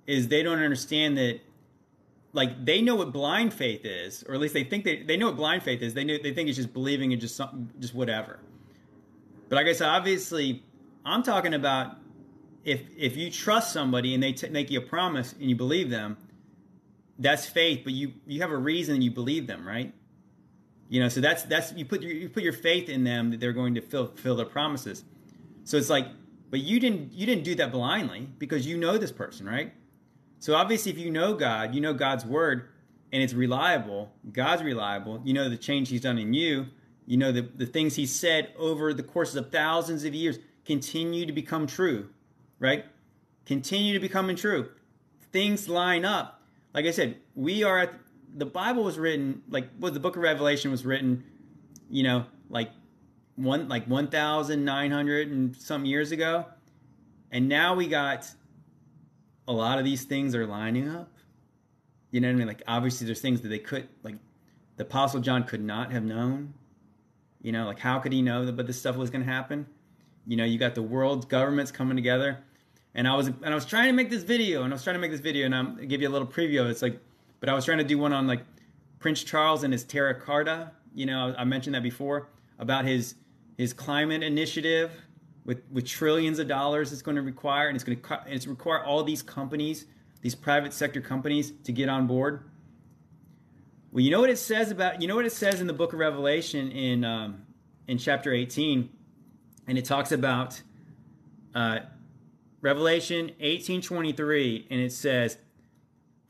[0.06, 1.39] Is they don't understand that,
[2.34, 5.28] like they know what blind faith is, or at least they think they they know
[5.28, 5.93] what blind faith is.
[5.93, 8.39] They know they think it's just believing in just something, just whatever.
[9.48, 10.62] But like I said, obviously,
[11.06, 11.95] I'm talking about
[12.66, 15.89] if if you trust somebody and they t- make you a promise and you believe
[15.89, 16.18] them,
[17.18, 17.82] that's faith.
[17.86, 19.93] But you you have a reason you believe them, right?
[20.89, 23.39] You know, so that's that's you put your you put your faith in them that
[23.39, 25.04] they're going to fulfill their promises.
[25.68, 26.08] So it's like,
[26.50, 29.74] but you didn't you didn't do that blindly because you know this person, right?
[30.39, 32.70] So obviously, if you know God, you know God's word,
[33.12, 34.12] and it's reliable.
[34.32, 35.22] God's reliable.
[35.24, 36.68] You know the change He's done in you.
[37.06, 41.26] You know the the things He said over the courses of thousands of years continue
[41.26, 42.10] to become true
[42.60, 42.86] right?
[43.45, 44.70] Continue to becoming true.
[45.32, 46.41] Things line up.
[46.74, 47.93] Like I said, we are at
[48.36, 51.24] the Bible was written like what the book of Revelation was written,
[51.89, 52.70] you know, like
[53.38, 56.45] one like 1900 and some years ago.
[57.31, 58.29] And now we got
[59.47, 61.09] a lot of these things are lining up.
[62.11, 62.47] You know what I mean?
[62.47, 64.15] Like obviously there's things that they could like
[64.75, 66.53] the apostle John could not have known.
[67.41, 69.67] You know, like how could he know that but this stuff was going to happen?
[70.25, 72.43] You know, you got the world governments coming together
[72.97, 74.95] and I was and I was trying to make this video, and I was trying
[74.95, 76.61] to make this video, and I'm give you a little preview.
[76.61, 76.99] Of it's like,
[77.39, 78.41] but I was trying to do one on like
[78.99, 80.71] Prince Charles and his Terra Carta.
[80.95, 82.27] You know, I mentioned that before
[82.57, 83.13] about his
[83.58, 84.91] his climate initiative
[85.45, 88.84] with with trillions of dollars it's going to require, and it's going to it's require
[88.84, 89.86] all these companies,
[90.22, 92.43] these private sector companies, to get on board.
[93.91, 95.93] Well, you know what it says about you know what it says in the Book
[95.93, 97.43] of Revelation in um,
[97.88, 98.89] in chapter 18,
[99.68, 100.62] and it talks about.
[101.53, 101.80] Uh,
[102.62, 105.38] Revelation 18:23 and it says,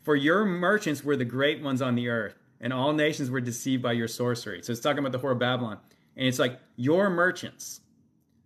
[0.04, 3.82] "For your merchants were the great ones on the earth, and all nations were deceived
[3.82, 5.80] by your sorcery." So it's talking about the whore of Babylon.
[6.18, 7.82] And it's like your merchants.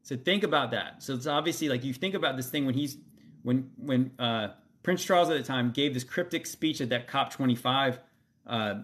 [0.03, 1.01] So think about that.
[1.01, 2.97] So it's obviously like you think about this thing when he's
[3.43, 4.49] when when uh,
[4.83, 7.97] Prince Charles at the time gave this cryptic speech at that COP25
[8.45, 8.75] uh,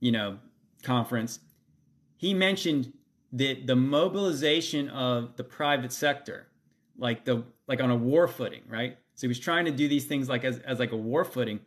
[0.00, 0.38] you know
[0.82, 1.38] conference.
[2.16, 2.92] He mentioned
[3.32, 6.48] that the mobilization of the private sector,
[6.98, 8.98] like the like on a war footing, right?
[9.14, 11.60] So he was trying to do these things like as, as like a war footing.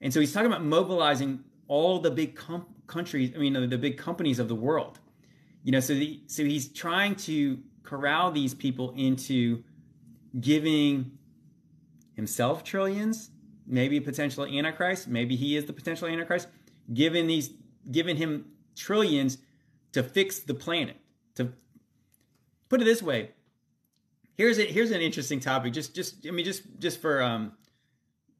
[0.00, 3.98] And so he's talking about mobilizing all the big com- countries, I mean, the, big
[3.98, 4.98] companies of the world.
[5.68, 9.64] You know, so the, so he's trying to corral these people into
[10.40, 11.18] giving
[12.14, 13.28] himself trillions,
[13.66, 16.48] maybe a potential antichrist, maybe he is the potential antichrist,
[16.94, 17.50] giving these
[17.90, 18.46] given him
[18.76, 19.36] trillions
[19.92, 20.96] to fix the planet.
[21.34, 21.52] To
[22.70, 23.32] put it this way,
[24.38, 25.74] here's a, here's an interesting topic.
[25.74, 27.52] Just just I mean just just for um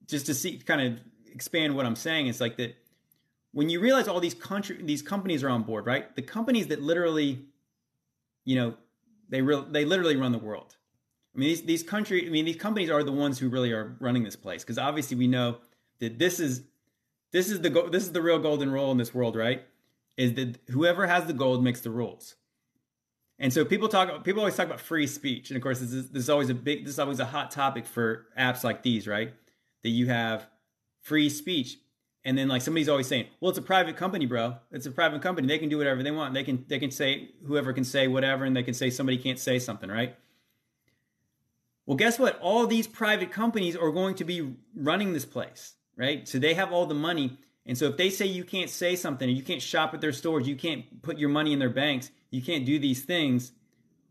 [0.07, 1.01] just to see kind of
[1.31, 2.29] expand what I'm saying.
[2.29, 2.75] It's like that
[3.59, 6.15] when you realize all these country these companies are on board, right?
[6.15, 7.41] The companies that literally,
[8.45, 8.75] you know,
[9.29, 10.77] they real they literally run the world.
[11.35, 13.97] I mean, these these country I mean these companies are the ones who really are
[13.99, 15.57] running this place because obviously we know
[15.99, 16.63] that this is
[17.33, 19.65] this is the go- this is the real golden rule in this world, right?
[20.17, 22.37] Is that whoever has the gold makes the rules.
[23.41, 26.11] And so people talk people always talk about free speech, and of course this is
[26.11, 29.09] this is always a big this is always a hot topic for apps like these,
[29.09, 29.35] right?
[29.83, 30.47] That you have
[31.01, 31.79] free speech
[32.29, 34.57] and then like somebody's always saying well it's a private company bro.
[34.71, 35.49] It's a private company.
[35.49, 36.35] They can do whatever they want.
[36.35, 39.39] They can they can say whoever can say whatever and they can say somebody can't
[39.39, 40.15] say something right?
[41.87, 42.39] Well guess what?
[42.41, 46.29] All these private companies are going to be running this place right?
[46.29, 47.39] So they have all the money.
[47.67, 50.47] And so if they say you can't say something you can't shop at their stores
[50.47, 53.53] you can't put your money in their banks you can't do these things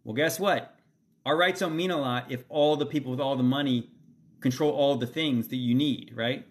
[0.03, 0.75] well guess what?
[1.23, 3.91] Our rights don't mean a lot if all the people with all the money
[4.39, 6.47] control all the things that you need right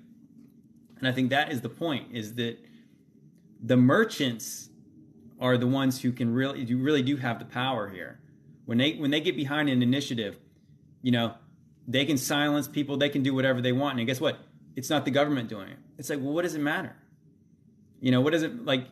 [0.99, 2.59] and I think that is the point is that
[3.62, 4.70] the merchants
[5.40, 8.20] are the ones who can really you really do have the power here.
[8.64, 10.38] When they when they get behind an initiative,
[11.03, 11.34] you know,
[11.86, 13.99] they can silence people, they can do whatever they want.
[13.99, 14.38] And guess what?
[14.74, 15.78] It's not the government doing it.
[15.99, 16.97] It's like, well, what does it matter?
[18.01, 18.86] You know, what does it like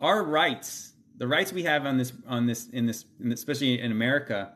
[0.00, 3.80] our rights, the rights we have on this on this in this, in this especially
[3.80, 4.52] in America,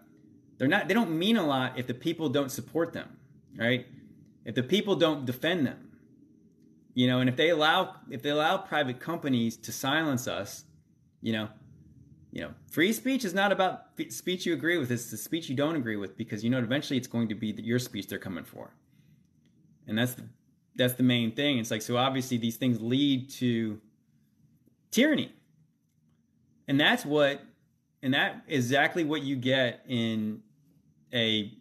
[0.58, 3.16] they're not they don't mean a lot if the people don't support them,
[3.56, 3.86] right?
[4.44, 5.85] If the people don't defend them
[6.96, 10.64] you know and if they allow if they allow private companies to silence us
[11.20, 11.48] you know
[12.32, 15.56] you know free speech is not about speech you agree with it's the speech you
[15.56, 18.44] don't agree with because you know eventually it's going to be your speech they're coming
[18.44, 18.74] for.
[19.86, 20.24] And that's the
[20.74, 21.58] that's the main thing.
[21.58, 23.80] It's like so obviously these things lead to
[24.90, 25.32] tyranny.
[26.68, 27.40] And that's what
[28.02, 30.42] and that exactly what you get in
[31.14, 31.52] a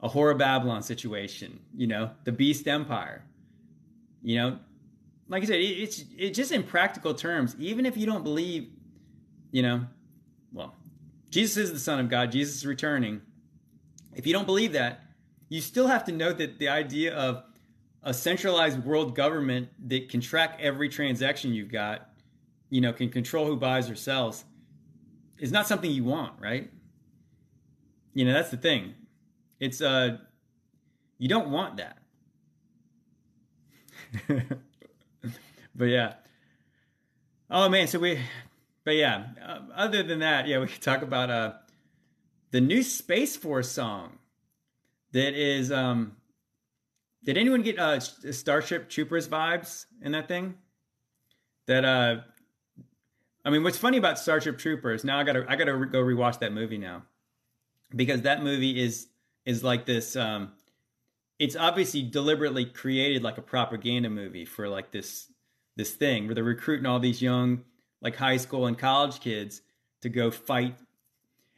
[0.00, 3.22] a whore of Babylon situation you know the beast empire
[4.24, 4.58] you know,
[5.28, 7.54] like I said, it, it's it's just in practical terms.
[7.58, 8.70] Even if you don't believe,
[9.52, 9.84] you know,
[10.52, 10.74] well,
[11.30, 12.32] Jesus is the Son of God.
[12.32, 13.20] Jesus is returning.
[14.14, 15.02] If you don't believe that,
[15.50, 17.44] you still have to note that the idea of
[18.02, 22.08] a centralized world government that can track every transaction you've got,
[22.70, 24.44] you know, can control who buys or sells,
[25.38, 26.70] is not something you want, right?
[28.14, 28.94] You know, that's the thing.
[29.60, 30.18] It's uh,
[31.18, 31.98] you don't want that.
[35.74, 36.14] but yeah.
[37.50, 38.18] Oh man, so we,
[38.84, 39.26] but yeah.
[39.44, 41.52] Uh, other than that, yeah, we could talk about uh
[42.50, 44.18] the new Space Force song
[45.12, 46.16] that is um.
[47.24, 50.54] Did anyone get uh Starship Troopers vibes in that thing?
[51.66, 52.16] That uh.
[53.46, 55.04] I mean, what's funny about Starship Troopers?
[55.04, 57.02] Now I gotta I gotta go rewatch that movie now,
[57.94, 59.08] because that movie is
[59.44, 60.52] is like this um
[61.38, 65.30] it's obviously deliberately created like a propaganda movie for like this
[65.76, 67.64] this thing where they're recruiting all these young
[68.00, 69.62] like high school and college kids
[70.02, 70.76] to go fight.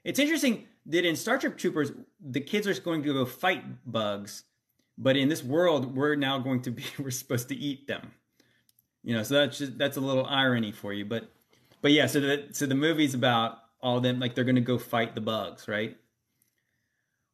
[0.05, 4.45] It's interesting that in Star Trek Troopers, the kids are going to go fight bugs,
[4.97, 8.13] but in this world, we're now going to be we're supposed to eat them.
[9.03, 11.31] You know, so that's just that's a little irony for you, but
[11.83, 14.79] but yeah, so the so the movie's about all them like they're going to go
[14.79, 15.97] fight the bugs, right?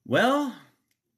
[0.07, 0.55] Well,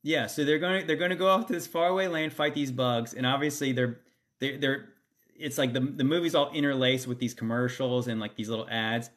[0.07, 2.53] yeah, so they're going to they're going to go off to this faraway land, fight
[2.53, 4.01] these bugs, and obviously they're
[4.39, 4.89] they're, they're
[5.35, 9.09] it's like the the movie's all interlaced with these commercials and like these little ads.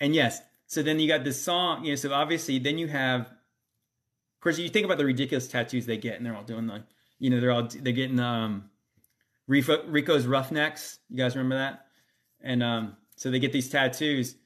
[0.00, 3.20] And yes, so then you got this song, you know, so obviously then you have
[3.20, 6.84] of course you think about the ridiculous tattoos they get and they're all doing the
[7.18, 8.70] you know, they're all they're getting um
[9.46, 11.00] Rico's Roughnecks.
[11.10, 11.84] You guys remember that?
[12.40, 14.36] And um so they get these tattoos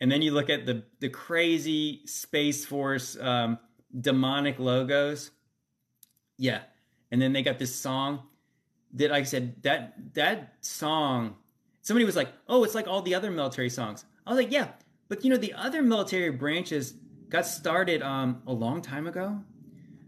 [0.00, 3.58] and then you look at the the crazy Space Force um
[3.98, 5.30] demonic logos.
[6.38, 6.60] Yeah.
[7.10, 8.22] And then they got this song
[8.94, 11.36] that like I said, that that song,
[11.82, 14.04] somebody was like, Oh, it's like all the other military songs.
[14.26, 14.68] I was like, Yeah,
[15.08, 16.94] but you know, the other military branches
[17.28, 19.40] got started um a long time ago.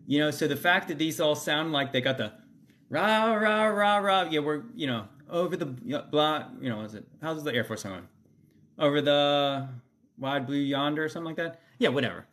[0.06, 2.32] You know, so the fact that these all sound like they got the
[2.88, 7.06] rah rah rah rah, yeah, we're you know, over the blah, you know, is it
[7.20, 8.08] how's the Air Force song?
[8.78, 9.68] Over the
[10.18, 11.60] wide blue yonder or something like that?
[11.78, 12.26] Yeah, whatever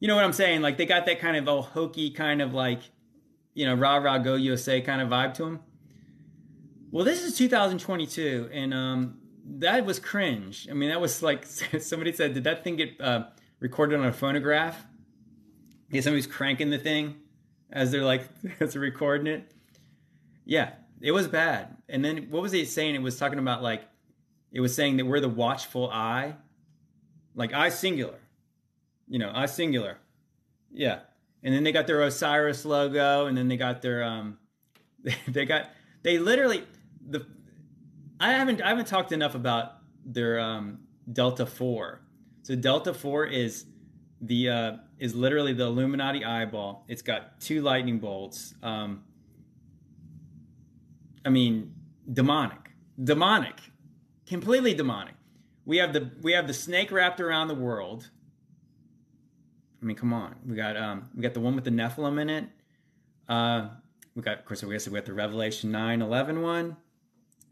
[0.00, 0.60] you know what I'm saying?
[0.60, 2.80] Like they got that kind of all hokey kind of like,
[3.54, 5.60] you know, rah rah go USA kind of vibe to them.
[6.90, 10.68] Well, this is 2022, and um, that was cringe.
[10.70, 11.44] I mean, that was like
[11.80, 13.24] somebody said, did that thing get uh,
[13.60, 14.86] recorded on a phonograph?
[15.90, 17.16] Yeah, somebody's cranking the thing,
[17.70, 18.22] as they're like
[18.60, 19.52] as they're recording it.
[20.44, 21.76] Yeah, it was bad.
[21.88, 22.94] And then what was he saying?
[22.94, 23.82] It was talking about like
[24.52, 26.36] it was saying that we're the watchful eye,
[27.34, 28.18] like eye singular,
[29.08, 29.98] you know, eye singular.
[30.72, 31.00] Yeah,
[31.42, 34.38] and then they got their Osiris logo, and then they got their um,
[35.28, 35.70] they got
[36.02, 36.64] they literally
[37.06, 37.26] the
[38.20, 40.80] I haven't I haven't talked enough about their um
[41.12, 42.02] Delta Four.
[42.42, 43.66] So Delta Four is
[44.20, 46.84] the uh, is literally the Illuminati eyeball.
[46.88, 48.54] It's got two lightning bolts.
[48.62, 49.04] Um,
[51.24, 51.74] I mean,
[52.12, 52.70] demonic,
[53.02, 53.60] demonic,
[54.26, 55.14] completely demonic.
[55.64, 58.10] We have the we have the snake wrapped around the world.
[59.80, 60.34] I mean, come on.
[60.46, 62.44] We got um we got the one with the Nephilim in it.
[63.28, 63.68] Uh,
[64.14, 66.76] we got of course we got the Revelation 9, 11 one.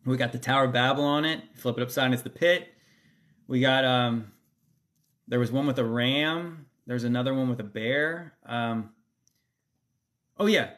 [0.05, 1.43] We got the Tower of Babylon it.
[1.55, 2.69] Flip it upside, it's the pit.
[3.47, 4.33] We got um
[5.29, 6.67] there was one with a ram.
[6.87, 8.35] There's another one with a bear.
[8.47, 8.91] Um,
[10.39, 10.71] oh yeah,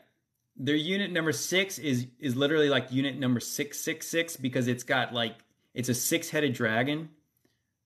[0.56, 4.82] their unit number six is is literally like unit number six six six because it's
[4.82, 5.36] got like
[5.74, 7.10] it's a six headed dragon.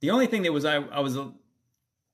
[0.00, 1.18] The only thing that was I I was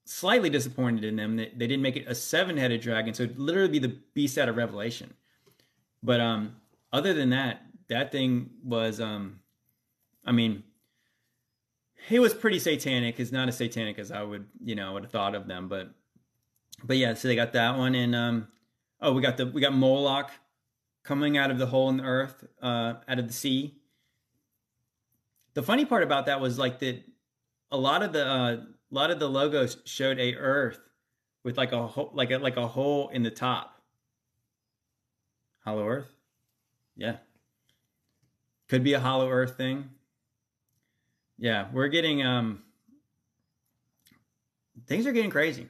[0.08, 3.38] slightly disappointed in them that they didn't make it a seven headed dragon, so it'd
[3.38, 5.12] literally be the beast out of Revelation.
[6.02, 6.56] But um,
[6.92, 9.40] other than that, that thing was um,
[10.24, 10.62] I mean,
[12.10, 13.18] it was pretty satanic.
[13.20, 15.90] It's not as satanic as I would, you know, would have thought of them, but
[16.84, 18.48] but yeah, so they got that one, and um,
[19.00, 20.30] oh, we got the we got Moloch
[21.02, 23.74] coming out of the hole in the earth, uh, out of the sea.
[25.54, 27.02] The funny part about that was like that
[27.72, 28.56] a lot of the uh,
[28.90, 30.80] a lot of the logos showed a earth
[31.44, 33.74] with like a hole, like a like a hole in the top.
[35.64, 36.10] Hollow Earth,
[36.96, 37.16] yeah,
[38.68, 39.90] could be a Hollow Earth thing.
[41.36, 42.62] Yeah, we're getting um
[44.86, 45.68] things are getting crazy.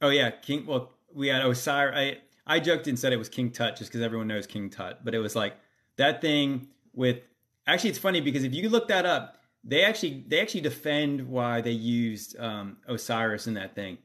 [0.00, 0.66] Oh yeah, King.
[0.66, 1.96] Well, we had Osiris.
[1.96, 5.04] I I joked and said it was King Tut just because everyone knows King Tut,
[5.04, 5.56] but it was like
[5.96, 7.20] that thing with.
[7.66, 11.60] Actually, it's funny because if you look that up, they actually they actually defend why
[11.60, 13.98] they used um, Osiris in that thing,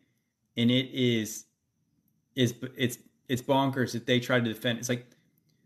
[0.55, 1.45] and it is
[2.35, 4.79] is it's it's bonkers that they try to defend.
[4.79, 5.07] It's like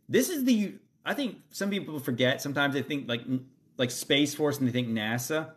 [0.08, 0.76] this is the
[1.06, 2.42] I think some people forget.
[2.42, 3.22] Sometimes they think like
[3.78, 5.52] like Space Force and they think NASA,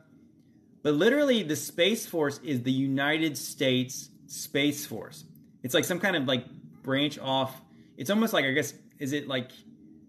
[0.82, 5.24] but literally the Space Force is the United States Space Force.
[5.62, 6.45] It's like some kind of like
[6.82, 7.61] branch off.
[7.97, 9.53] It's almost like I guess is it like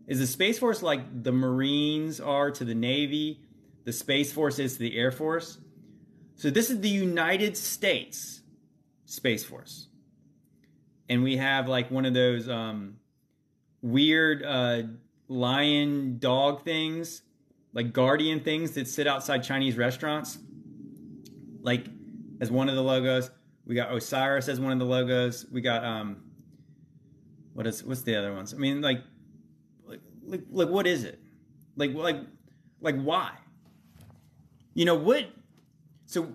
[0.07, 3.41] is the Space Force like the Marines are to the Navy,
[3.85, 5.57] the Space Force is to the Air Force.
[6.35, 8.41] So this is the United States
[9.05, 9.87] Space Force.
[11.07, 12.97] And we have like one of those um,
[13.81, 14.83] weird uh,
[15.27, 17.21] lion dog things,
[17.73, 20.37] like guardian things that sit outside Chinese restaurants,
[21.61, 21.85] like
[22.41, 23.29] as one of the logos.
[23.65, 25.45] We got Osiris as one of the logos.
[25.51, 26.17] We got um,
[27.53, 28.53] what is what's the other ones?
[28.53, 29.01] I mean, like,
[30.25, 31.19] like, like, what is it?
[31.75, 32.17] Like, like,
[32.81, 33.31] like, why?
[34.73, 35.25] You know what?
[36.05, 36.33] So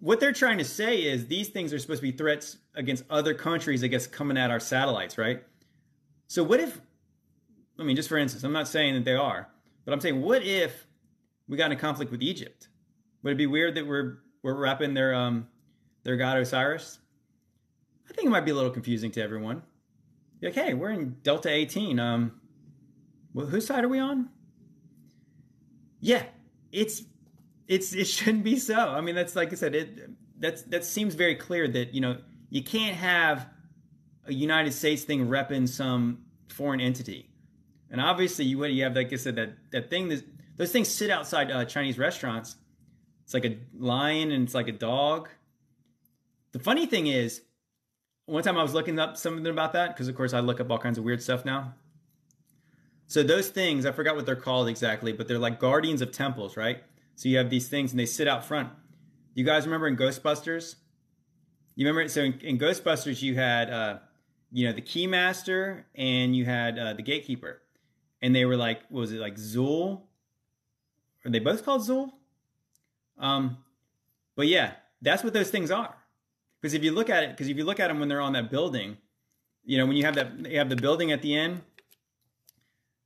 [0.00, 3.34] what they're trying to say is these things are supposed to be threats against other
[3.34, 5.42] countries, I guess, coming at our satellites, right?
[6.28, 6.80] So what if?
[7.78, 9.48] I mean, just for instance, I'm not saying that they are,
[9.84, 10.86] but I'm saying, what if
[11.48, 12.68] we got in a conflict with Egypt?
[13.22, 15.46] Would it be weird that we're we're wrapping their um
[16.02, 16.98] their god Osiris.
[18.08, 19.62] I think it might be a little confusing to everyone.
[20.42, 21.98] Like, hey, we're in Delta 18.
[21.98, 22.40] Um,
[23.34, 24.28] well, whose side are we on?
[26.00, 26.24] Yeah,
[26.70, 27.02] it's
[27.68, 28.76] it's it shouldn't be so.
[28.76, 32.18] I mean, that's like I said, it that's that seems very clear that you know
[32.50, 33.48] you can't have
[34.26, 37.30] a United States thing repping some foreign entity,
[37.90, 40.24] and obviously you you have like I said that that thing that
[40.56, 42.56] those things sit outside uh, Chinese restaurants.
[43.24, 45.28] It's like a lion and it's like a dog
[46.52, 47.42] the funny thing is,
[48.26, 50.70] one time I was looking up something about that because, of course, I look up
[50.70, 51.74] all kinds of weird stuff now.
[53.06, 56.56] So those things, I forgot what they're called exactly, but they're like guardians of temples,
[56.56, 56.82] right?
[57.14, 58.70] So you have these things and they sit out front.
[59.34, 60.76] You guys remember in Ghostbusters?
[61.74, 62.08] You remember?
[62.08, 63.98] So in, in Ghostbusters, you had, uh,
[64.50, 67.62] you know, the Keymaster and you had uh, the Gatekeeper,
[68.20, 70.02] and they were like, was it like Zuul?
[71.24, 72.10] Are they both called Zuul?
[73.18, 73.58] Um,
[74.36, 75.96] but yeah, that's what those things are.
[76.60, 78.32] Because if you look at it, because if you look at them when they're on
[78.34, 78.96] that building,
[79.64, 81.62] you know, when you have that, you have the building at the end.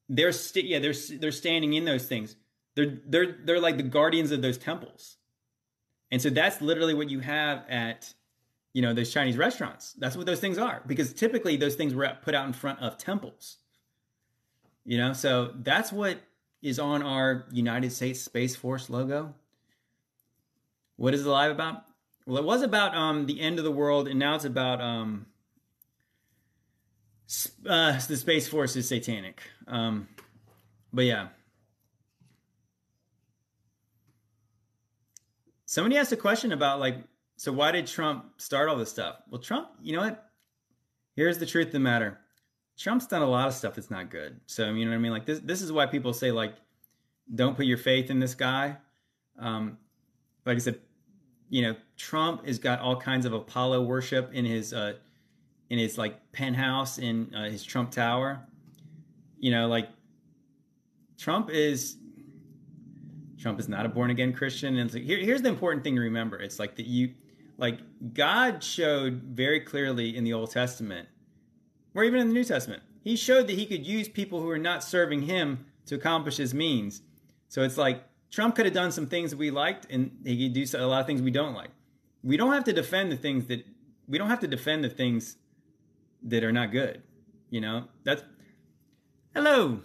[0.08, 2.36] They're st- yeah, they're they're standing in those things.
[2.74, 5.16] They're they're they're like the guardians of those temples,
[6.10, 8.12] and so that's literally what you have at,
[8.72, 9.94] you know, those Chinese restaurants.
[9.94, 12.98] That's what those things are because typically those things were put out in front of
[12.98, 13.58] temples.
[14.84, 16.20] You know, so that's what
[16.62, 19.34] is on our United States Space Force logo.
[20.96, 21.86] What is the live about?
[22.26, 25.26] well, it was about um, the end of the world, and now it's about um,
[27.68, 29.42] uh, the space force is satanic.
[29.66, 30.08] Um,
[30.92, 31.28] but yeah.
[35.66, 36.96] Somebody asked a question about like,
[37.36, 39.16] so why did Trump start all this stuff?
[39.28, 40.30] Well, Trump, you know what?
[41.16, 42.18] Here's the truth of the matter.
[42.78, 44.40] Trump's done a lot of stuff that's not good.
[44.46, 45.12] So you know what I mean?
[45.12, 46.54] Like this this is why people say like
[47.34, 48.76] don't put your faith in this guy.
[49.38, 49.78] Um,
[50.44, 50.78] like I said,
[51.48, 54.94] you know, Trump has got all kinds of Apollo worship in his uh,
[55.70, 58.40] in his like penthouse in uh, his Trump Tower.
[59.38, 59.88] You know, like
[61.18, 61.96] Trump is
[63.38, 64.76] Trump is not a born again Christian.
[64.76, 67.14] And like, here, here's the important thing to remember: it's like that you,
[67.58, 67.80] like
[68.14, 71.08] God showed very clearly in the Old Testament,
[71.94, 74.58] or even in the New Testament, He showed that He could use people who are
[74.58, 77.02] not serving Him to accomplish His means.
[77.48, 80.54] So it's like Trump could have done some things that we liked, and he could
[80.54, 81.70] do a lot of things we don't like.
[82.22, 83.64] We don't have to defend the things that
[84.08, 85.36] we don't have to defend the things
[86.22, 87.02] that are not good.
[87.50, 88.22] You know, that's
[89.34, 89.80] hello.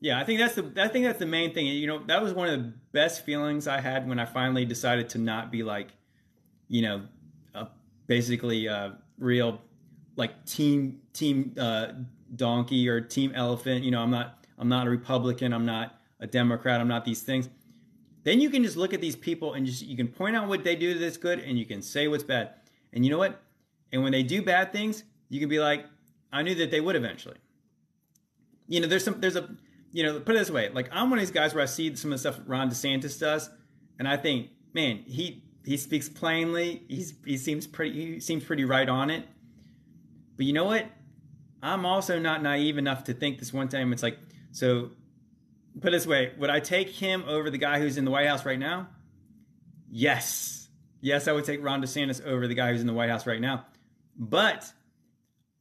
[0.00, 1.66] Yeah, I think that's the I think that's the main thing.
[1.66, 5.10] You know, that was one of the best feelings I had when I finally decided
[5.10, 5.88] to not be like,
[6.68, 7.02] you know,
[7.54, 7.68] a,
[8.06, 9.60] basically a real
[10.16, 11.88] like team team uh,
[12.34, 13.84] donkey or team elephant.
[13.84, 15.52] You know, I'm not I'm not a Republican.
[15.52, 16.80] I'm not a Democrat.
[16.80, 17.48] I'm not these things.
[18.22, 20.64] Then you can just look at these people and just you can point out what
[20.64, 22.54] they do that's good and you can say what's bad.
[22.92, 23.40] And you know what?
[23.92, 25.86] And when they do bad things, you can be like,
[26.30, 27.38] I knew that they would eventually.
[28.68, 29.48] You know, there's some, there's a,
[29.92, 31.96] you know, put it this way, like I'm one of these guys where I see
[31.96, 33.48] some of the stuff Ron DeSantis does,
[33.98, 36.82] and I think, man, he he speaks plainly.
[36.88, 39.24] He's he seems pretty he seems pretty right on it.
[40.36, 40.86] But you know what?
[41.62, 44.18] I'm also not naive enough to think this one time it's like
[44.52, 44.90] so.
[45.80, 48.26] Put it this way, would I take him over the guy who's in the White
[48.26, 48.88] House right now?
[49.88, 50.68] Yes,
[51.00, 53.40] yes, I would take Ron DeSantis over the guy who's in the White House right
[53.40, 53.66] now.
[54.16, 54.72] But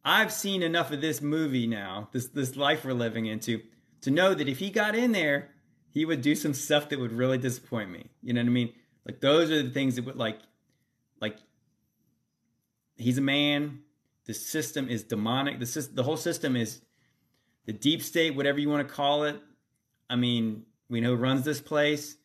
[0.03, 3.61] I've seen enough of this movie now, this this life we're living into,
[4.01, 5.49] to know that if he got in there,
[5.89, 8.05] he would do some stuff that would really disappoint me.
[8.21, 8.73] You know what I mean?
[9.05, 10.39] Like those are the things that would like
[11.19, 11.37] like
[12.97, 13.79] he's a man.
[14.25, 15.59] The system is demonic.
[15.59, 16.81] The system, the whole system is
[17.65, 19.41] the deep state, whatever you want to call it.
[20.09, 22.15] I mean, we know who runs this place.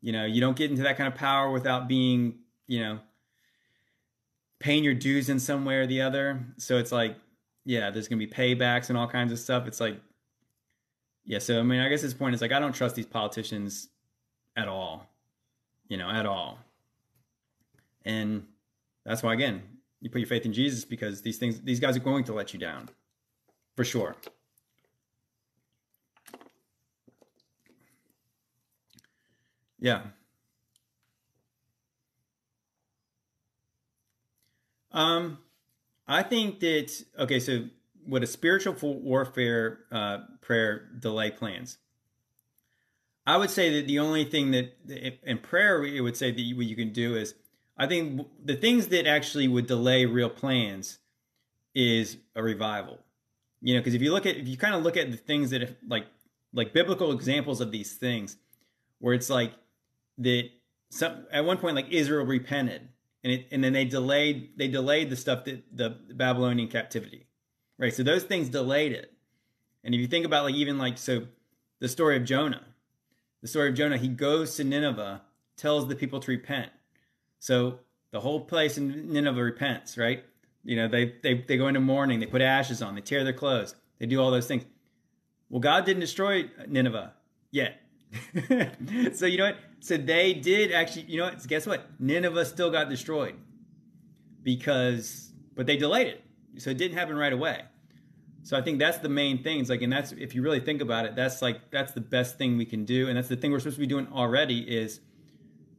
[0.00, 2.98] You know, you don't get into that kind of power without being, you know,
[4.62, 6.40] paying your dues in some way or the other.
[6.56, 7.16] So it's like,
[7.64, 9.66] yeah, there's gonna be paybacks and all kinds of stuff.
[9.66, 10.00] It's like,
[11.24, 11.38] yeah.
[11.40, 13.88] So I mean, I guess his point is like, I don't trust these politicians
[14.56, 15.06] at all,
[15.88, 16.58] you know, at all.
[18.04, 18.46] And
[19.04, 19.62] that's why, again,
[20.00, 22.52] you put your faith in Jesus because these things, these guys are going to let
[22.52, 22.88] you down,
[23.76, 24.16] for sure.
[29.78, 30.02] Yeah.
[34.92, 35.38] Um,
[36.06, 37.40] I think that okay.
[37.40, 37.64] So,
[38.04, 41.78] what a spiritual warfare uh, prayer delay plans.
[43.26, 44.74] I would say that the only thing that
[45.22, 47.34] in prayer it would say that what you can do is
[47.76, 50.98] I think the things that actually would delay real plans
[51.74, 52.98] is a revival.
[53.60, 55.50] You know, because if you look at if you kind of look at the things
[55.50, 56.06] that have, like
[56.52, 58.36] like biblical examples of these things,
[58.98, 59.52] where it's like
[60.18, 60.50] that
[60.90, 62.88] some at one point like Israel repented
[63.24, 67.26] and it, and then they delayed they delayed the stuff that the Babylonian captivity,
[67.78, 67.94] right?
[67.94, 69.12] So those things delayed it.
[69.84, 71.26] And if you think about like even like so,
[71.80, 72.64] the story of Jonah,
[73.40, 75.22] the story of Jonah, he goes to Nineveh,
[75.56, 76.70] tells the people to repent.
[77.38, 77.80] So
[78.12, 80.24] the whole place in Nineveh repents, right?
[80.64, 83.32] You know, they they they go into mourning, they put ashes on, they tear their
[83.32, 84.64] clothes, they do all those things.
[85.48, 87.12] Well, God didn't destroy Nineveh
[87.50, 87.81] yet.
[89.14, 89.58] so you know what?
[89.80, 91.02] So they did actually.
[91.02, 91.46] You know what?
[91.46, 91.86] Guess what?
[91.98, 93.34] Nineveh still got destroyed
[94.42, 96.24] because, but they delayed it,
[96.58, 97.62] so it didn't happen right away.
[98.44, 99.60] So I think that's the main thing.
[99.60, 102.38] It's like, and that's if you really think about it, that's like that's the best
[102.38, 105.00] thing we can do, and that's the thing we're supposed to be doing already is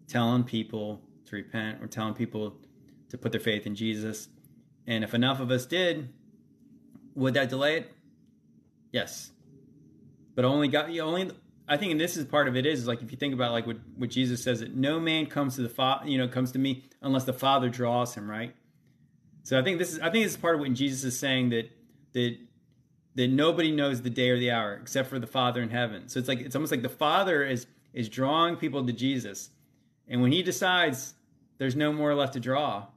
[0.08, 1.82] telling people to repent.
[1.82, 2.58] We're telling people
[3.10, 4.30] to put their faith in Jesus,
[4.88, 6.10] and if enough of us did,
[7.16, 7.92] would that delay it?
[8.92, 9.32] Yes,
[10.36, 11.32] but only got you only
[11.68, 13.52] I think, and this is part of it is, is like if you think about
[13.52, 16.52] like what, what Jesus says that no man comes to the father, you know, comes
[16.54, 18.54] to me unless the Father draws him, right?
[19.44, 21.50] So I think this is I think this is part of what Jesus is saying
[21.50, 21.70] that
[22.14, 22.38] that
[23.16, 26.10] that nobody knows the day or the hour except for the Father in heaven.
[26.10, 29.50] So it's like it's almost like the Father is is drawing people to Jesus,
[30.08, 31.14] and when He decides
[31.60, 32.88] there's no more left to draw,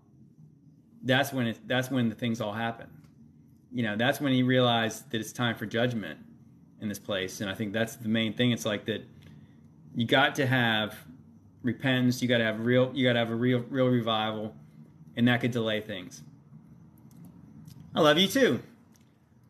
[1.02, 2.88] that's when it that's when the things all happen.
[3.72, 6.18] You know, that's when He realized that it's time for judgment
[6.80, 7.40] in this place.
[7.40, 8.50] And I think that's the main thing.
[8.50, 9.04] It's like that
[9.94, 10.96] you got to have
[11.62, 12.22] repentance.
[12.22, 12.90] You got to have real.
[12.94, 14.54] You got to have a real, real revival,
[15.16, 16.22] and that could delay things.
[17.94, 18.60] I love you too,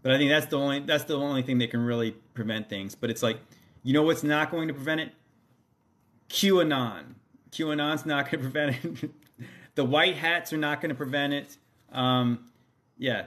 [0.02, 2.94] but I think that's the only that's the only thing that can really prevent things.
[2.94, 3.38] But it's like,
[3.82, 5.12] you know what's not going to prevent it?
[6.28, 7.14] QAnon.
[7.50, 9.10] QAnon's not going to prevent it.
[9.74, 11.56] the white hats are not going to prevent it.
[11.92, 12.50] Um,
[12.98, 13.26] yeah,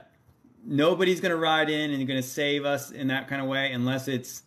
[0.64, 3.72] nobody's going to ride in and going to save us in that kind of way
[3.72, 4.42] unless it's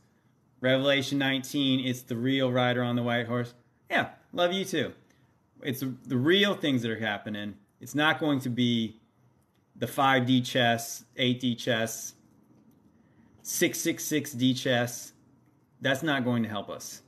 [0.62, 1.86] Revelation 19.
[1.86, 3.54] It's the real rider on the white horse.
[3.90, 4.94] Yeah, love you too.
[5.62, 7.56] It's the real things that are happening.
[7.80, 9.00] It's not going to be
[9.76, 12.14] the 5D chess, 8D chess,
[13.44, 15.14] 666D chess.
[15.82, 17.02] That's not going to help us.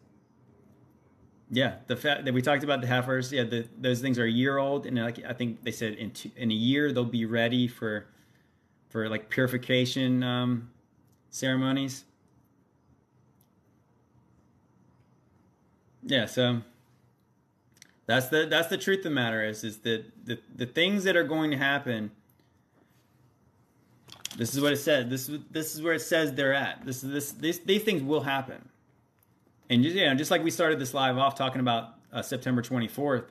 [1.49, 4.29] Yeah, the fact that we talked about the heifers, yeah, the, those things are a
[4.29, 7.25] year old, and like I think they said in two, in a year they'll be
[7.25, 8.07] ready for
[8.89, 10.69] for like purification um,
[11.29, 12.05] ceremonies.
[16.03, 16.61] Yeah, so
[18.05, 21.15] that's the that's the truth of the matter is is that the the things that
[21.15, 22.11] are going to happen.
[24.37, 25.09] This is what it said.
[25.09, 26.85] This this is where it says they're at.
[26.85, 28.69] This is this these these things will happen.
[29.69, 32.61] And just, you know, just like we started this live off talking about uh, September
[32.61, 33.25] 24th,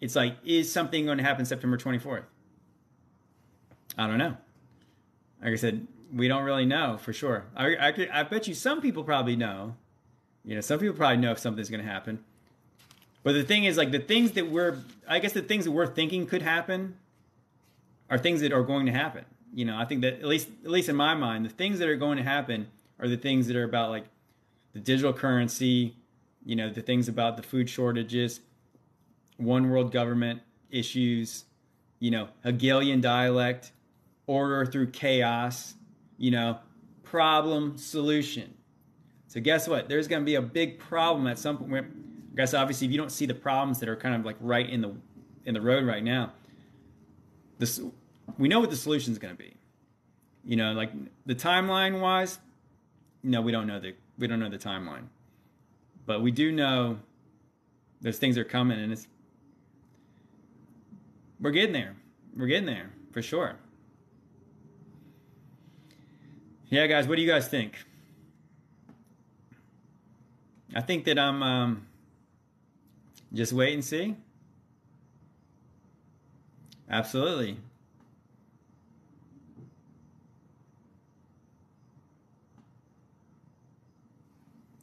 [0.00, 2.24] it's like, is something going to happen September 24th?
[3.96, 4.36] I don't know.
[5.42, 7.44] Like I said, we don't really know for sure.
[7.54, 9.74] I, I, could, I bet you some people probably know.
[10.44, 12.24] You know, some people probably know if something's going to happen.
[13.22, 14.78] But the thing is, like, the things that we're,
[15.08, 16.96] I guess the things that we're thinking could happen
[18.08, 19.24] are things that are going to happen.
[19.52, 21.88] You know, I think that at least, at least in my mind, the things that
[21.88, 22.68] are going to happen
[23.00, 24.04] are the things that are about like
[24.72, 25.96] the digital currency,
[26.44, 28.40] you know, the things about the food shortages,
[29.38, 31.44] one world government issues,
[31.98, 33.72] you know, Hegelian dialect,
[34.26, 35.74] order through chaos,
[36.18, 36.58] you know,
[37.02, 38.54] problem solution.
[39.28, 39.88] So guess what?
[39.88, 41.86] There's going to be a big problem at some point.
[42.32, 44.68] I guess obviously if you don't see the problems that are kind of like right
[44.68, 44.94] in the
[45.44, 46.32] in the road right now,
[47.58, 47.80] this
[48.38, 49.54] we know what the solution is going to be.
[50.44, 50.90] You know, like
[51.24, 52.38] the timeline wise,
[53.22, 55.04] no, we don't know the we don't know the timeline,
[56.04, 56.98] but we do know
[58.00, 59.08] those things are coming, and it's
[61.40, 61.96] we're getting there.
[62.36, 63.56] We're getting there for sure.
[66.68, 67.78] Yeah, guys, what do you guys think?
[70.74, 71.86] I think that I'm um,
[73.32, 74.16] just wait and see.
[76.90, 77.56] Absolutely.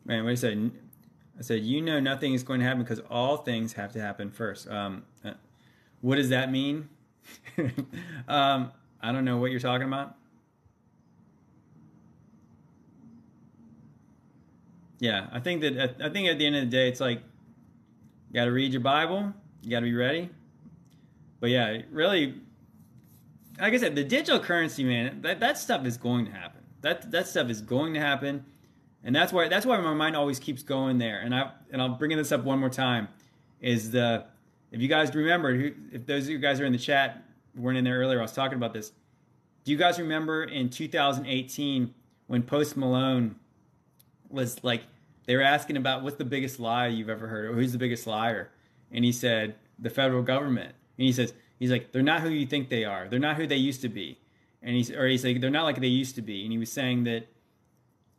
[0.06, 0.72] Man, what did I say?
[1.38, 4.32] I said, you know, nothing is going to happen because all things have to happen
[4.32, 4.70] first.
[4.70, 5.34] Um, uh,
[6.00, 6.88] what does that mean?
[8.28, 8.72] um,
[9.02, 10.16] I don't know what you're talking about.
[15.04, 17.20] Yeah, I think that I think at the end of the day, it's like
[18.30, 20.30] you got to read your Bible, you got to be ready.
[21.40, 22.36] But yeah, really,
[23.60, 26.62] like I said, the digital currency, man, that that stuff is going to happen.
[26.82, 28.46] That that stuff is going to happen
[29.04, 31.20] and that's why that's why my mind always keeps going there.
[31.20, 33.10] And I and I'll bring this up one more time.
[33.60, 34.26] Is the
[34.72, 35.54] if you guys remember,
[35.92, 37.24] if those of you guys are in the chat
[37.56, 38.92] weren't in there earlier, I was talking about this.
[39.66, 41.94] Do you guys remember in 2018
[42.28, 43.36] when Post Malone
[44.30, 44.84] was like
[45.26, 48.08] they were asking about what's the biggest lie you've ever heard or who's the biggest
[48.08, 48.50] liar,
[48.92, 52.46] and he said the federal government, and he says he's like they're not who you
[52.46, 54.20] think they are, they're not who they used to be,
[54.62, 56.72] and he's or he's like they're not like they used to be, and he was
[56.72, 57.28] saying that,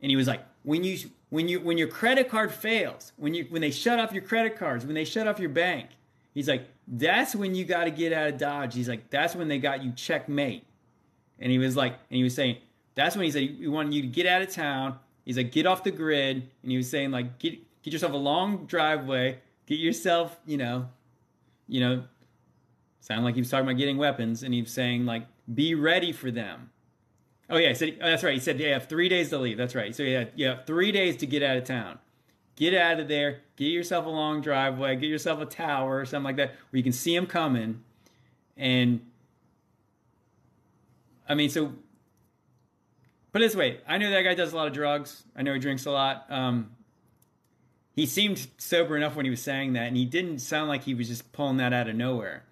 [0.01, 0.99] and he was like when you
[1.31, 4.57] when you when your credit card fails, when you when they shut off your credit
[4.57, 5.91] cards, when they shut off your bank,
[6.33, 8.75] he's like, that's when you got to get out of Dodge.
[8.75, 10.65] He's like, that's when they got you checkmate.
[11.39, 12.59] And he was like, and he was saying,
[12.95, 14.99] that's when he said he wanted you to get out of town.
[15.25, 16.49] He's like, get off the grid.
[16.63, 20.89] And he was saying like, get get yourself a long driveway, get yourself, you know,
[21.69, 22.05] you know,
[23.01, 26.13] sound like he was talking about getting weapons, and he was saying like, be ready
[26.13, 26.71] for them.
[27.51, 28.35] Oh yeah, he said oh, that's right.
[28.35, 29.59] He said yeah, you have three days to leave.
[29.59, 29.95] That's right.
[29.95, 31.99] So yeah, you have three days to get out of town.
[32.57, 33.41] Get out of there.
[33.57, 34.97] Get yourself a long driveway.
[34.97, 37.83] Get yourself a tower or something like that where you can see him coming.
[38.57, 39.01] And
[41.29, 41.73] I mean, so.
[43.35, 45.25] But this way, I know that guy does a lot of drugs.
[45.35, 46.25] I know he drinks a lot.
[46.31, 46.71] Um,
[47.97, 50.95] he seemed sober enough when he was saying that, and he didn't sound like he
[50.95, 52.45] was just pulling that out of nowhere.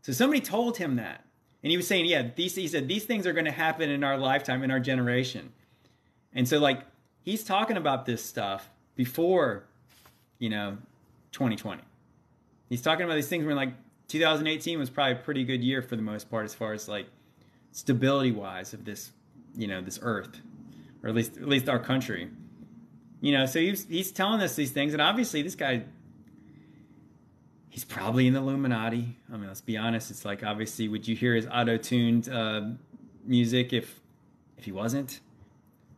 [0.00, 1.24] So somebody told him that.
[1.62, 4.02] And he was saying, yeah, these he said these things are going to happen in
[4.02, 5.52] our lifetime, in our generation.
[6.34, 6.80] And so like
[7.22, 9.62] he's talking about this stuff before,
[10.40, 10.78] you know,
[11.30, 11.80] 2020.
[12.68, 13.74] He's talking about these things when like
[14.08, 17.06] 2018 was probably a pretty good year for the most part as far as like
[17.70, 19.12] stability wise of this,
[19.56, 20.40] you know, this earth,
[21.02, 22.28] or at least at least our country.
[23.20, 25.84] You know, so he's he's telling us these things, and obviously this guy
[27.72, 29.16] he's probably in the Illuminati.
[29.32, 30.10] I mean, let's be honest.
[30.10, 32.62] It's like obviously, would you hear his auto-tuned uh,
[33.24, 33.98] music if
[34.58, 35.20] if he wasn't?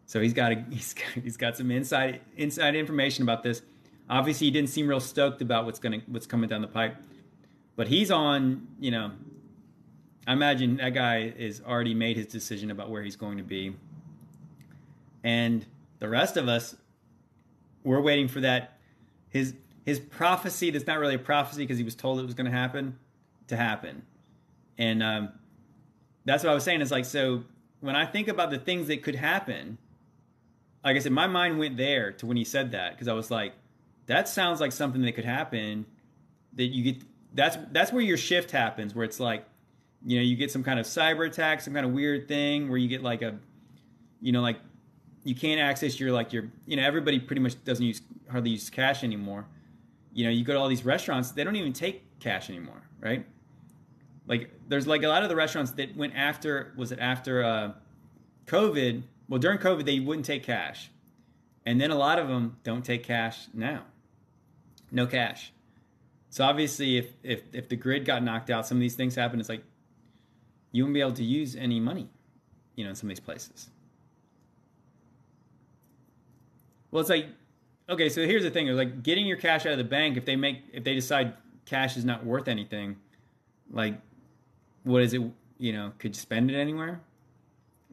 [0.07, 3.61] So he's got a, he's got, he's got some inside inside information about this.
[4.09, 6.97] Obviously, he didn't seem real stoked about what's gonna what's coming down the pipe,
[7.77, 8.69] but he's on.
[8.79, 9.11] You know,
[10.27, 13.75] I imagine that guy is already made his decision about where he's going to be,
[15.23, 15.65] and
[15.99, 16.75] the rest of us,
[17.83, 18.79] we're waiting for that
[19.29, 19.55] his
[19.85, 22.57] his prophecy that's not really a prophecy because he was told it was going to
[22.57, 22.99] happen
[23.49, 24.03] to happen,
[24.79, 25.29] and um,
[26.25, 26.81] that's what I was saying.
[26.81, 27.45] Is like so
[27.81, 29.77] when I think about the things that could happen,
[30.83, 33.31] like I said, my mind went there to when he said that because I was
[33.31, 33.53] like
[34.07, 35.87] that sounds like something that could happen
[36.55, 37.03] that you get
[37.33, 39.45] that's that's where your shift happens where it's like
[40.05, 42.79] you know you get some kind of cyber attack some kind of weird thing where
[42.79, 43.39] you get like a
[44.21, 44.59] you know like
[45.25, 48.71] you can't access your like your you know everybody pretty much doesn't use hardly use
[48.71, 49.47] cash anymore
[50.13, 53.27] you know you go to all these restaurants they don't even take cash anymore right
[54.27, 57.73] like there's like a lot of the restaurants that went after was it after uh
[58.47, 60.91] covid well during covid they wouldn't take cash
[61.67, 63.83] and then a lot of them don't take cash now
[64.95, 65.53] no cash.
[66.31, 69.41] So obviously, if if if the grid got knocked out, some of these things happen.
[69.41, 69.65] It's like
[70.75, 72.09] you won't be able to use any money,
[72.75, 73.71] you know, in some of these places.
[76.91, 77.29] Well, it's like
[77.89, 78.09] okay.
[78.09, 80.17] So here's the thing: it's like getting your cash out of the bank.
[80.17, 82.97] If they make if they decide cash is not worth anything,
[83.71, 83.95] like
[84.83, 85.23] what is it?
[85.59, 87.01] You know, could you spend it anywhere?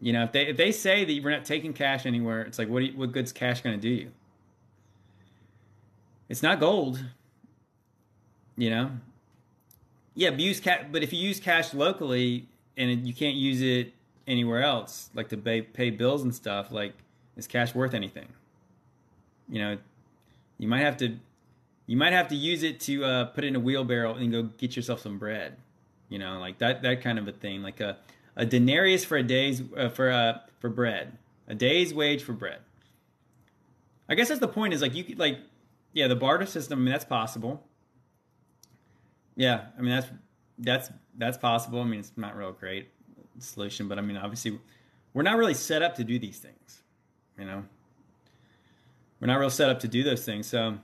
[0.02, 2.68] You know, if they if they say that we're not taking cash anywhere, it's like
[2.68, 4.12] what you, what good's cash going to do you?
[6.30, 7.04] It's not gold.
[8.58, 8.92] You know.
[10.16, 10.86] Yeah, but use cash.
[10.92, 12.48] But if you use cash locally
[12.82, 13.94] and you can't use it
[14.28, 16.94] anywhere else, like to pay pay bills and stuff, like
[17.38, 18.28] is cash worth anything?
[19.50, 19.78] You know,
[20.58, 21.18] you might have to
[21.88, 24.44] you might have to use it to uh, put it in a wheelbarrow and go
[24.44, 25.58] get yourself some bread.
[26.10, 27.98] You know, like that that kind of a thing, like a
[28.36, 31.18] a denarius for a day's uh, for uh, for bread,
[31.48, 32.60] a day's wage for bread.
[34.10, 34.74] I guess that's the point.
[34.74, 35.40] Is like you could like
[35.94, 36.80] yeah, the barter system.
[36.80, 37.64] I mean, that's possible.
[39.36, 40.08] Yeah, I mean that's
[40.62, 41.82] that's that's possible.
[41.82, 42.90] I mean, it's not real great
[43.40, 44.60] solution, but I mean, obviously,
[45.14, 46.84] we're not really set up to do these things.
[47.38, 47.64] You know,
[49.20, 50.48] we're not real set up to do those things.
[50.48, 50.78] So,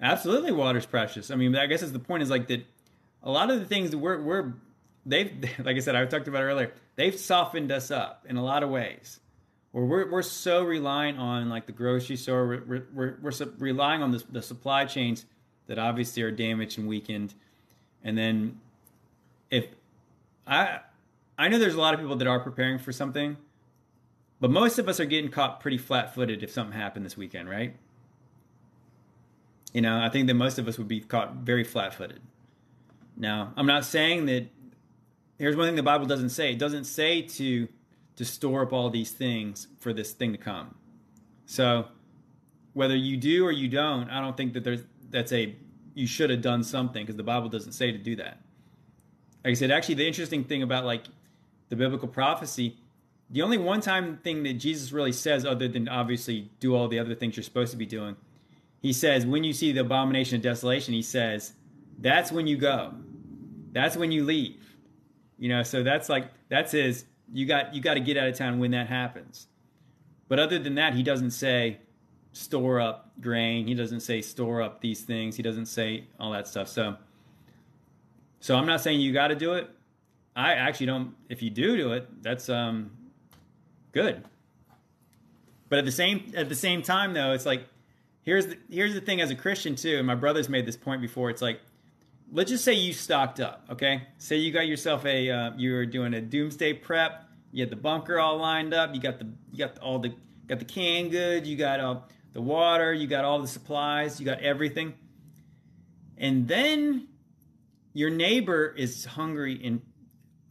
[0.00, 1.30] absolutely, water's precious.
[1.30, 2.64] I mean, I guess the point is like that.
[3.24, 4.52] A lot of the things that we're we're
[5.06, 5.32] they've
[5.64, 6.72] like I said, I talked about earlier.
[6.96, 9.20] They've softened us up in a lot of ways
[9.72, 14.10] where we're, we're so reliant on like the grocery store we're, we're, we're, relying on
[14.10, 15.24] the, the supply chains
[15.66, 17.34] that obviously are damaged and weakened
[18.04, 18.60] and then
[19.52, 19.66] if
[20.48, 20.80] i
[21.38, 23.36] i know there's a lot of people that are preparing for something
[24.40, 27.76] but most of us are getting caught pretty flat-footed if something happened this weekend right
[29.72, 32.20] you know i think that most of us would be caught very flat-footed
[33.16, 34.48] now i'm not saying that
[35.38, 37.68] here's one thing the bible doesn't say it doesn't say to
[38.16, 40.74] to store up all these things for this thing to come.
[41.46, 41.86] So
[42.72, 45.54] whether you do or you don't, I don't think that there's that's a
[45.94, 48.40] you should have done something because the Bible doesn't say to do that.
[49.44, 51.04] Like I said, actually the interesting thing about like
[51.68, 52.76] the biblical prophecy,
[53.30, 56.98] the only one time thing that Jesus really says other than obviously do all the
[56.98, 58.16] other things you're supposed to be doing,
[58.80, 61.54] he says when you see the abomination of desolation, he says,
[61.98, 62.92] that's when you go.
[63.72, 64.76] That's when you leave.
[65.38, 68.36] You know, so that's like that's his you got you got to get out of
[68.36, 69.46] town when that happens.
[70.28, 71.78] But other than that, he doesn't say
[72.32, 73.66] store up grain.
[73.66, 75.36] He doesn't say store up these things.
[75.36, 76.68] He doesn't say all that stuff.
[76.68, 76.96] So
[78.42, 79.70] so I'm not saying you got to do it.
[80.34, 82.90] I actually don't if you do do it, that's um
[83.92, 84.24] good.
[85.68, 87.64] But at the same at the same time though, it's like
[88.22, 91.00] here's the here's the thing as a Christian too, and my brother's made this point
[91.00, 91.30] before.
[91.30, 91.60] It's like
[92.32, 94.08] let's just say you stocked up, okay?
[94.18, 97.24] Say you got yourself a uh, you were doing a doomsday prep.
[97.52, 98.92] You had the bunker all lined up.
[98.92, 100.14] You got the you got all the
[100.48, 101.48] got the canned goods.
[101.48, 102.00] You got uh,
[102.32, 102.92] the water.
[102.92, 104.18] You got all the supplies.
[104.18, 104.94] You got everything.
[106.18, 107.06] And then
[107.92, 109.80] your neighbor is hungry and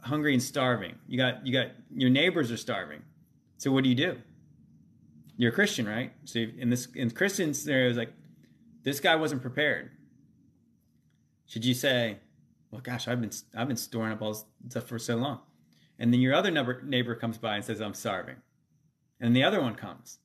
[0.00, 0.96] hungry and starving.
[1.06, 3.02] You got you got your neighbors are starving.
[3.58, 4.18] So what do you do?
[5.36, 6.12] You're a Christian, right?
[6.24, 8.12] So in this in Christian scenario, it's like
[8.82, 9.90] this guy wasn't prepared
[11.52, 12.16] should you say,
[12.70, 15.40] "Well, gosh, I've been I've been storing up all this stuff for so long,"
[15.98, 18.36] and then your other neighbor neighbor comes by and says, "I'm starving,"
[19.20, 20.18] and the other one comes,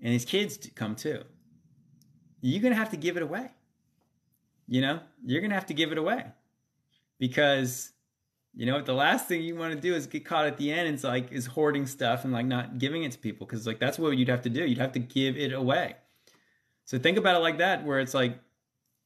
[0.00, 1.22] and his kids come too.
[2.40, 3.52] You're gonna have to give it away.
[4.66, 6.24] You know, you're gonna have to give it away
[7.18, 7.92] because
[8.54, 10.72] you know if the last thing you want to do is get caught at the
[10.72, 13.66] end and it's like is hoarding stuff and like not giving it to people because
[13.66, 15.96] like that's what you'd have to do you'd have to give it away
[16.84, 18.38] so think about it like that where it's like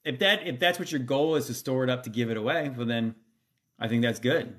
[0.05, 2.37] if that if that's what your goal is to store it up to give it
[2.37, 3.15] away, well then
[3.79, 4.59] I think that's good.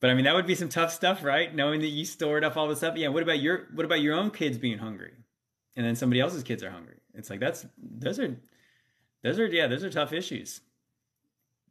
[0.00, 1.54] But I mean that would be some tough stuff, right?
[1.54, 2.96] Knowing that you stored up all this stuff.
[2.96, 5.12] Yeah, what about your what about your own kids being hungry?
[5.76, 6.96] And then somebody else's kids are hungry.
[7.14, 8.36] It's like that's those are
[9.22, 10.60] those are yeah, those are tough issues.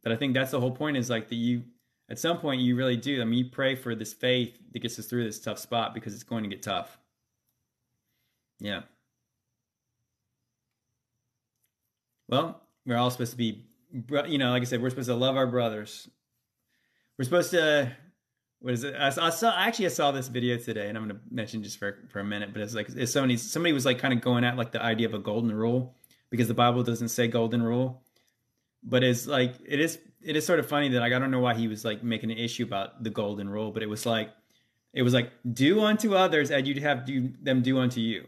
[0.02, 1.64] But I think that's the whole point is like that you
[2.10, 3.20] at some point you really do.
[3.20, 6.14] I mean, you pray for this faith that gets us through this tough spot because
[6.14, 6.98] it's going to get tough.
[8.60, 8.82] Yeah.
[12.28, 13.64] Well, we're all supposed to be,
[14.26, 16.08] you know, like I said, we're supposed to love our brothers.
[17.16, 17.92] We're supposed to,
[18.60, 18.94] what is it?
[18.94, 21.62] I saw, I saw actually, I saw this video today, and I'm going to mention
[21.62, 22.52] just for for a minute.
[22.52, 25.06] But it's like it's somebody somebody was like kind of going at like the idea
[25.06, 25.94] of a golden rule
[26.30, 28.02] because the Bible doesn't say golden rule,
[28.82, 31.40] but it's like it is it is sort of funny that like I don't know
[31.40, 34.30] why he was like making an issue about the golden rule, but it was like
[34.92, 38.26] it was like do unto others as you'd have do them do unto you.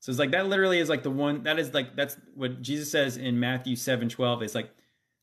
[0.00, 2.90] So it's like that literally is like the one that is like that's what Jesus
[2.90, 4.42] says in Matthew seven twelve.
[4.42, 4.70] It's like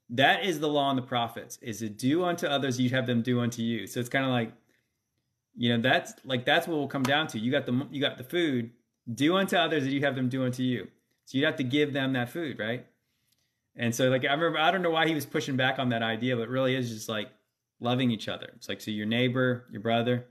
[0.10, 3.22] that is the law and the prophets is to do unto others you'd have them
[3.22, 3.88] do unto you.
[3.88, 4.52] So it's kind of like
[5.56, 7.40] you know that's like that's what will come down to.
[7.40, 8.72] You got the you got the food,
[9.12, 10.88] do unto others as you have them do unto you.
[11.26, 12.86] So you'd have to give them that food, right?
[13.76, 16.04] And so like I remember I don't know why he was pushing back on that
[16.04, 17.30] idea, but really is just like
[17.80, 18.50] loving each other.
[18.56, 20.26] It's like so your neighbor, your brother,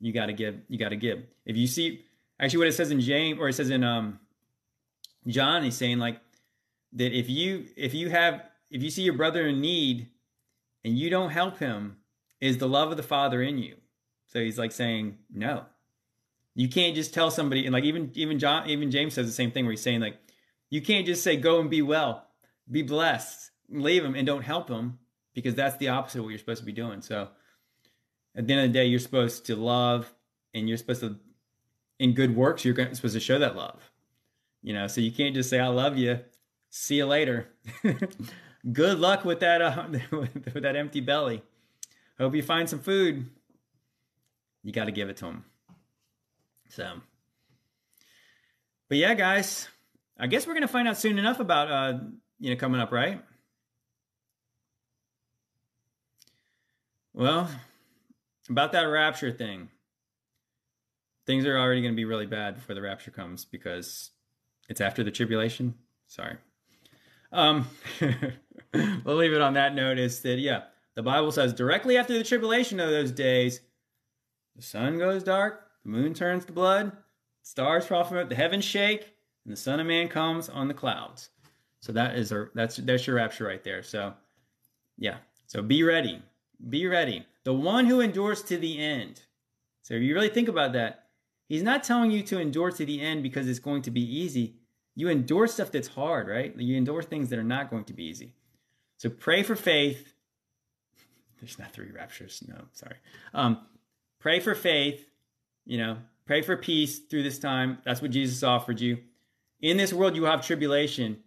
[0.00, 1.22] you got to give, you got to give.
[1.46, 2.04] If you see
[2.38, 4.18] actually what it says in James or it says in um
[5.26, 6.20] John, he's saying like
[6.94, 10.08] that if you if you have if you see your brother in need
[10.84, 11.96] and you don't help him,
[12.40, 13.76] is the love of the Father in you?
[14.26, 15.64] So he's like saying no.
[16.54, 19.50] You can't just tell somebody and like even even John even James says the same
[19.50, 20.18] thing where he's saying like
[20.72, 22.26] you can't just say go and be well
[22.70, 24.98] be blessed, leave them, and don't help them
[25.34, 27.02] because that's the opposite of what you're supposed to be doing.
[27.02, 27.28] So
[28.34, 30.12] at the end of the day, you're supposed to love
[30.54, 31.16] and you're supposed to,
[31.98, 33.90] in good works, you're supposed to show that love.
[34.62, 36.20] You know, so you can't just say, I love you.
[36.70, 37.48] See you later.
[38.72, 41.42] good luck with that, uh, with that empty belly.
[42.18, 43.28] Hope you find some food.
[44.62, 45.44] You got to give it to them.
[46.68, 47.00] So,
[48.88, 49.68] but yeah, guys,
[50.18, 51.98] I guess we're going to find out soon enough about uh,
[52.38, 53.22] you know, coming up, right?
[57.14, 57.48] Well,
[58.48, 59.68] about that rapture thing,
[61.26, 64.10] things are already going to be really bad before the rapture comes because
[64.68, 65.74] it's after the tribulation.
[66.06, 66.36] Sorry.
[67.32, 67.68] Um,
[68.74, 69.98] we'll leave it on that note.
[69.98, 70.64] Is that yeah?
[70.94, 73.60] The Bible says directly after the tribulation of those days,
[74.56, 76.92] the sun goes dark, the moon turns to blood,
[77.42, 79.14] stars fall from it, the heavens shake,
[79.44, 81.30] and the Son of Man comes on the clouds.
[81.80, 83.82] So that is a that's that's your rapture right there.
[83.82, 84.14] So
[84.98, 85.16] yeah.
[85.46, 86.22] So be ready.
[86.68, 87.26] Be ready.
[87.44, 89.20] The one who endures to the end.
[89.82, 91.06] So if you really think about that,
[91.48, 94.54] he's not telling you to endure to the end because it's going to be easy.
[94.94, 96.56] You endure stuff that's hard, right?
[96.56, 98.34] You endure things that are not going to be easy.
[98.98, 100.14] So pray for faith.
[101.40, 102.44] There's not three raptures.
[102.46, 102.96] No, sorry.
[103.34, 103.58] Um,
[104.20, 105.04] pray for faith.
[105.64, 107.78] You know, pray for peace through this time.
[107.84, 108.98] That's what Jesus offered you.
[109.62, 111.18] In this world, you have tribulation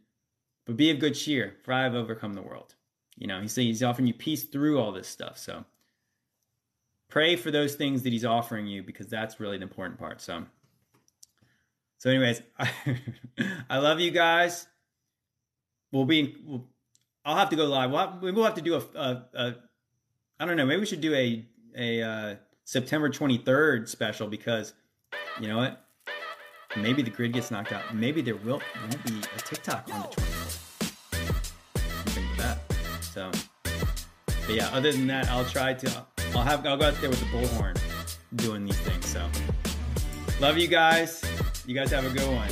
[0.65, 2.73] but be of good cheer, for I have overcome the world.
[3.17, 5.37] You know, he's he's offering you peace through all this stuff.
[5.37, 5.63] So
[7.07, 10.21] pray for those things that he's offering you because that's really the important part.
[10.21, 10.43] So,
[11.97, 12.69] so anyways, I,
[13.69, 14.67] I love you guys.
[15.91, 16.35] We'll be.
[16.45, 16.67] We'll,
[17.23, 17.89] I'll have to go live.
[17.89, 19.55] We'll have, we'll have to do a, a, a.
[20.39, 20.65] I don't know.
[20.65, 21.45] Maybe we should do a
[21.77, 22.35] a uh,
[22.65, 24.73] September 23rd special because
[25.39, 25.84] you know what?
[26.75, 27.95] Maybe the grid gets knocked out.
[27.95, 30.65] Maybe there will won't be a TikTok on the 24th.
[33.15, 33.31] So,
[33.63, 36.05] but yeah, other than that, I'll try to.
[36.35, 36.65] I'll have.
[36.65, 37.79] I'll go out there with the bullhorn,
[38.35, 39.05] doing these things.
[39.05, 39.25] So,
[40.41, 41.23] love you guys.
[41.65, 42.49] You guys have a good one.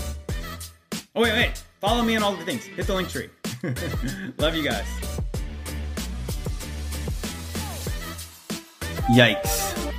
[1.16, 1.64] Oh wait, wait.
[1.82, 2.64] Follow me on all the things.
[2.64, 3.30] Hit the link tree.
[4.38, 4.86] love you guys.
[9.12, 9.93] Yikes.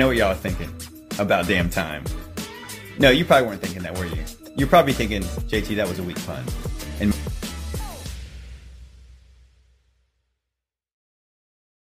[0.00, 0.72] Know what y'all are thinking
[1.18, 2.02] about damn time.
[2.98, 4.24] No, you probably weren't thinking that, were you?
[4.56, 6.42] You're probably thinking, JT, that was a weak pun.
[7.00, 7.14] And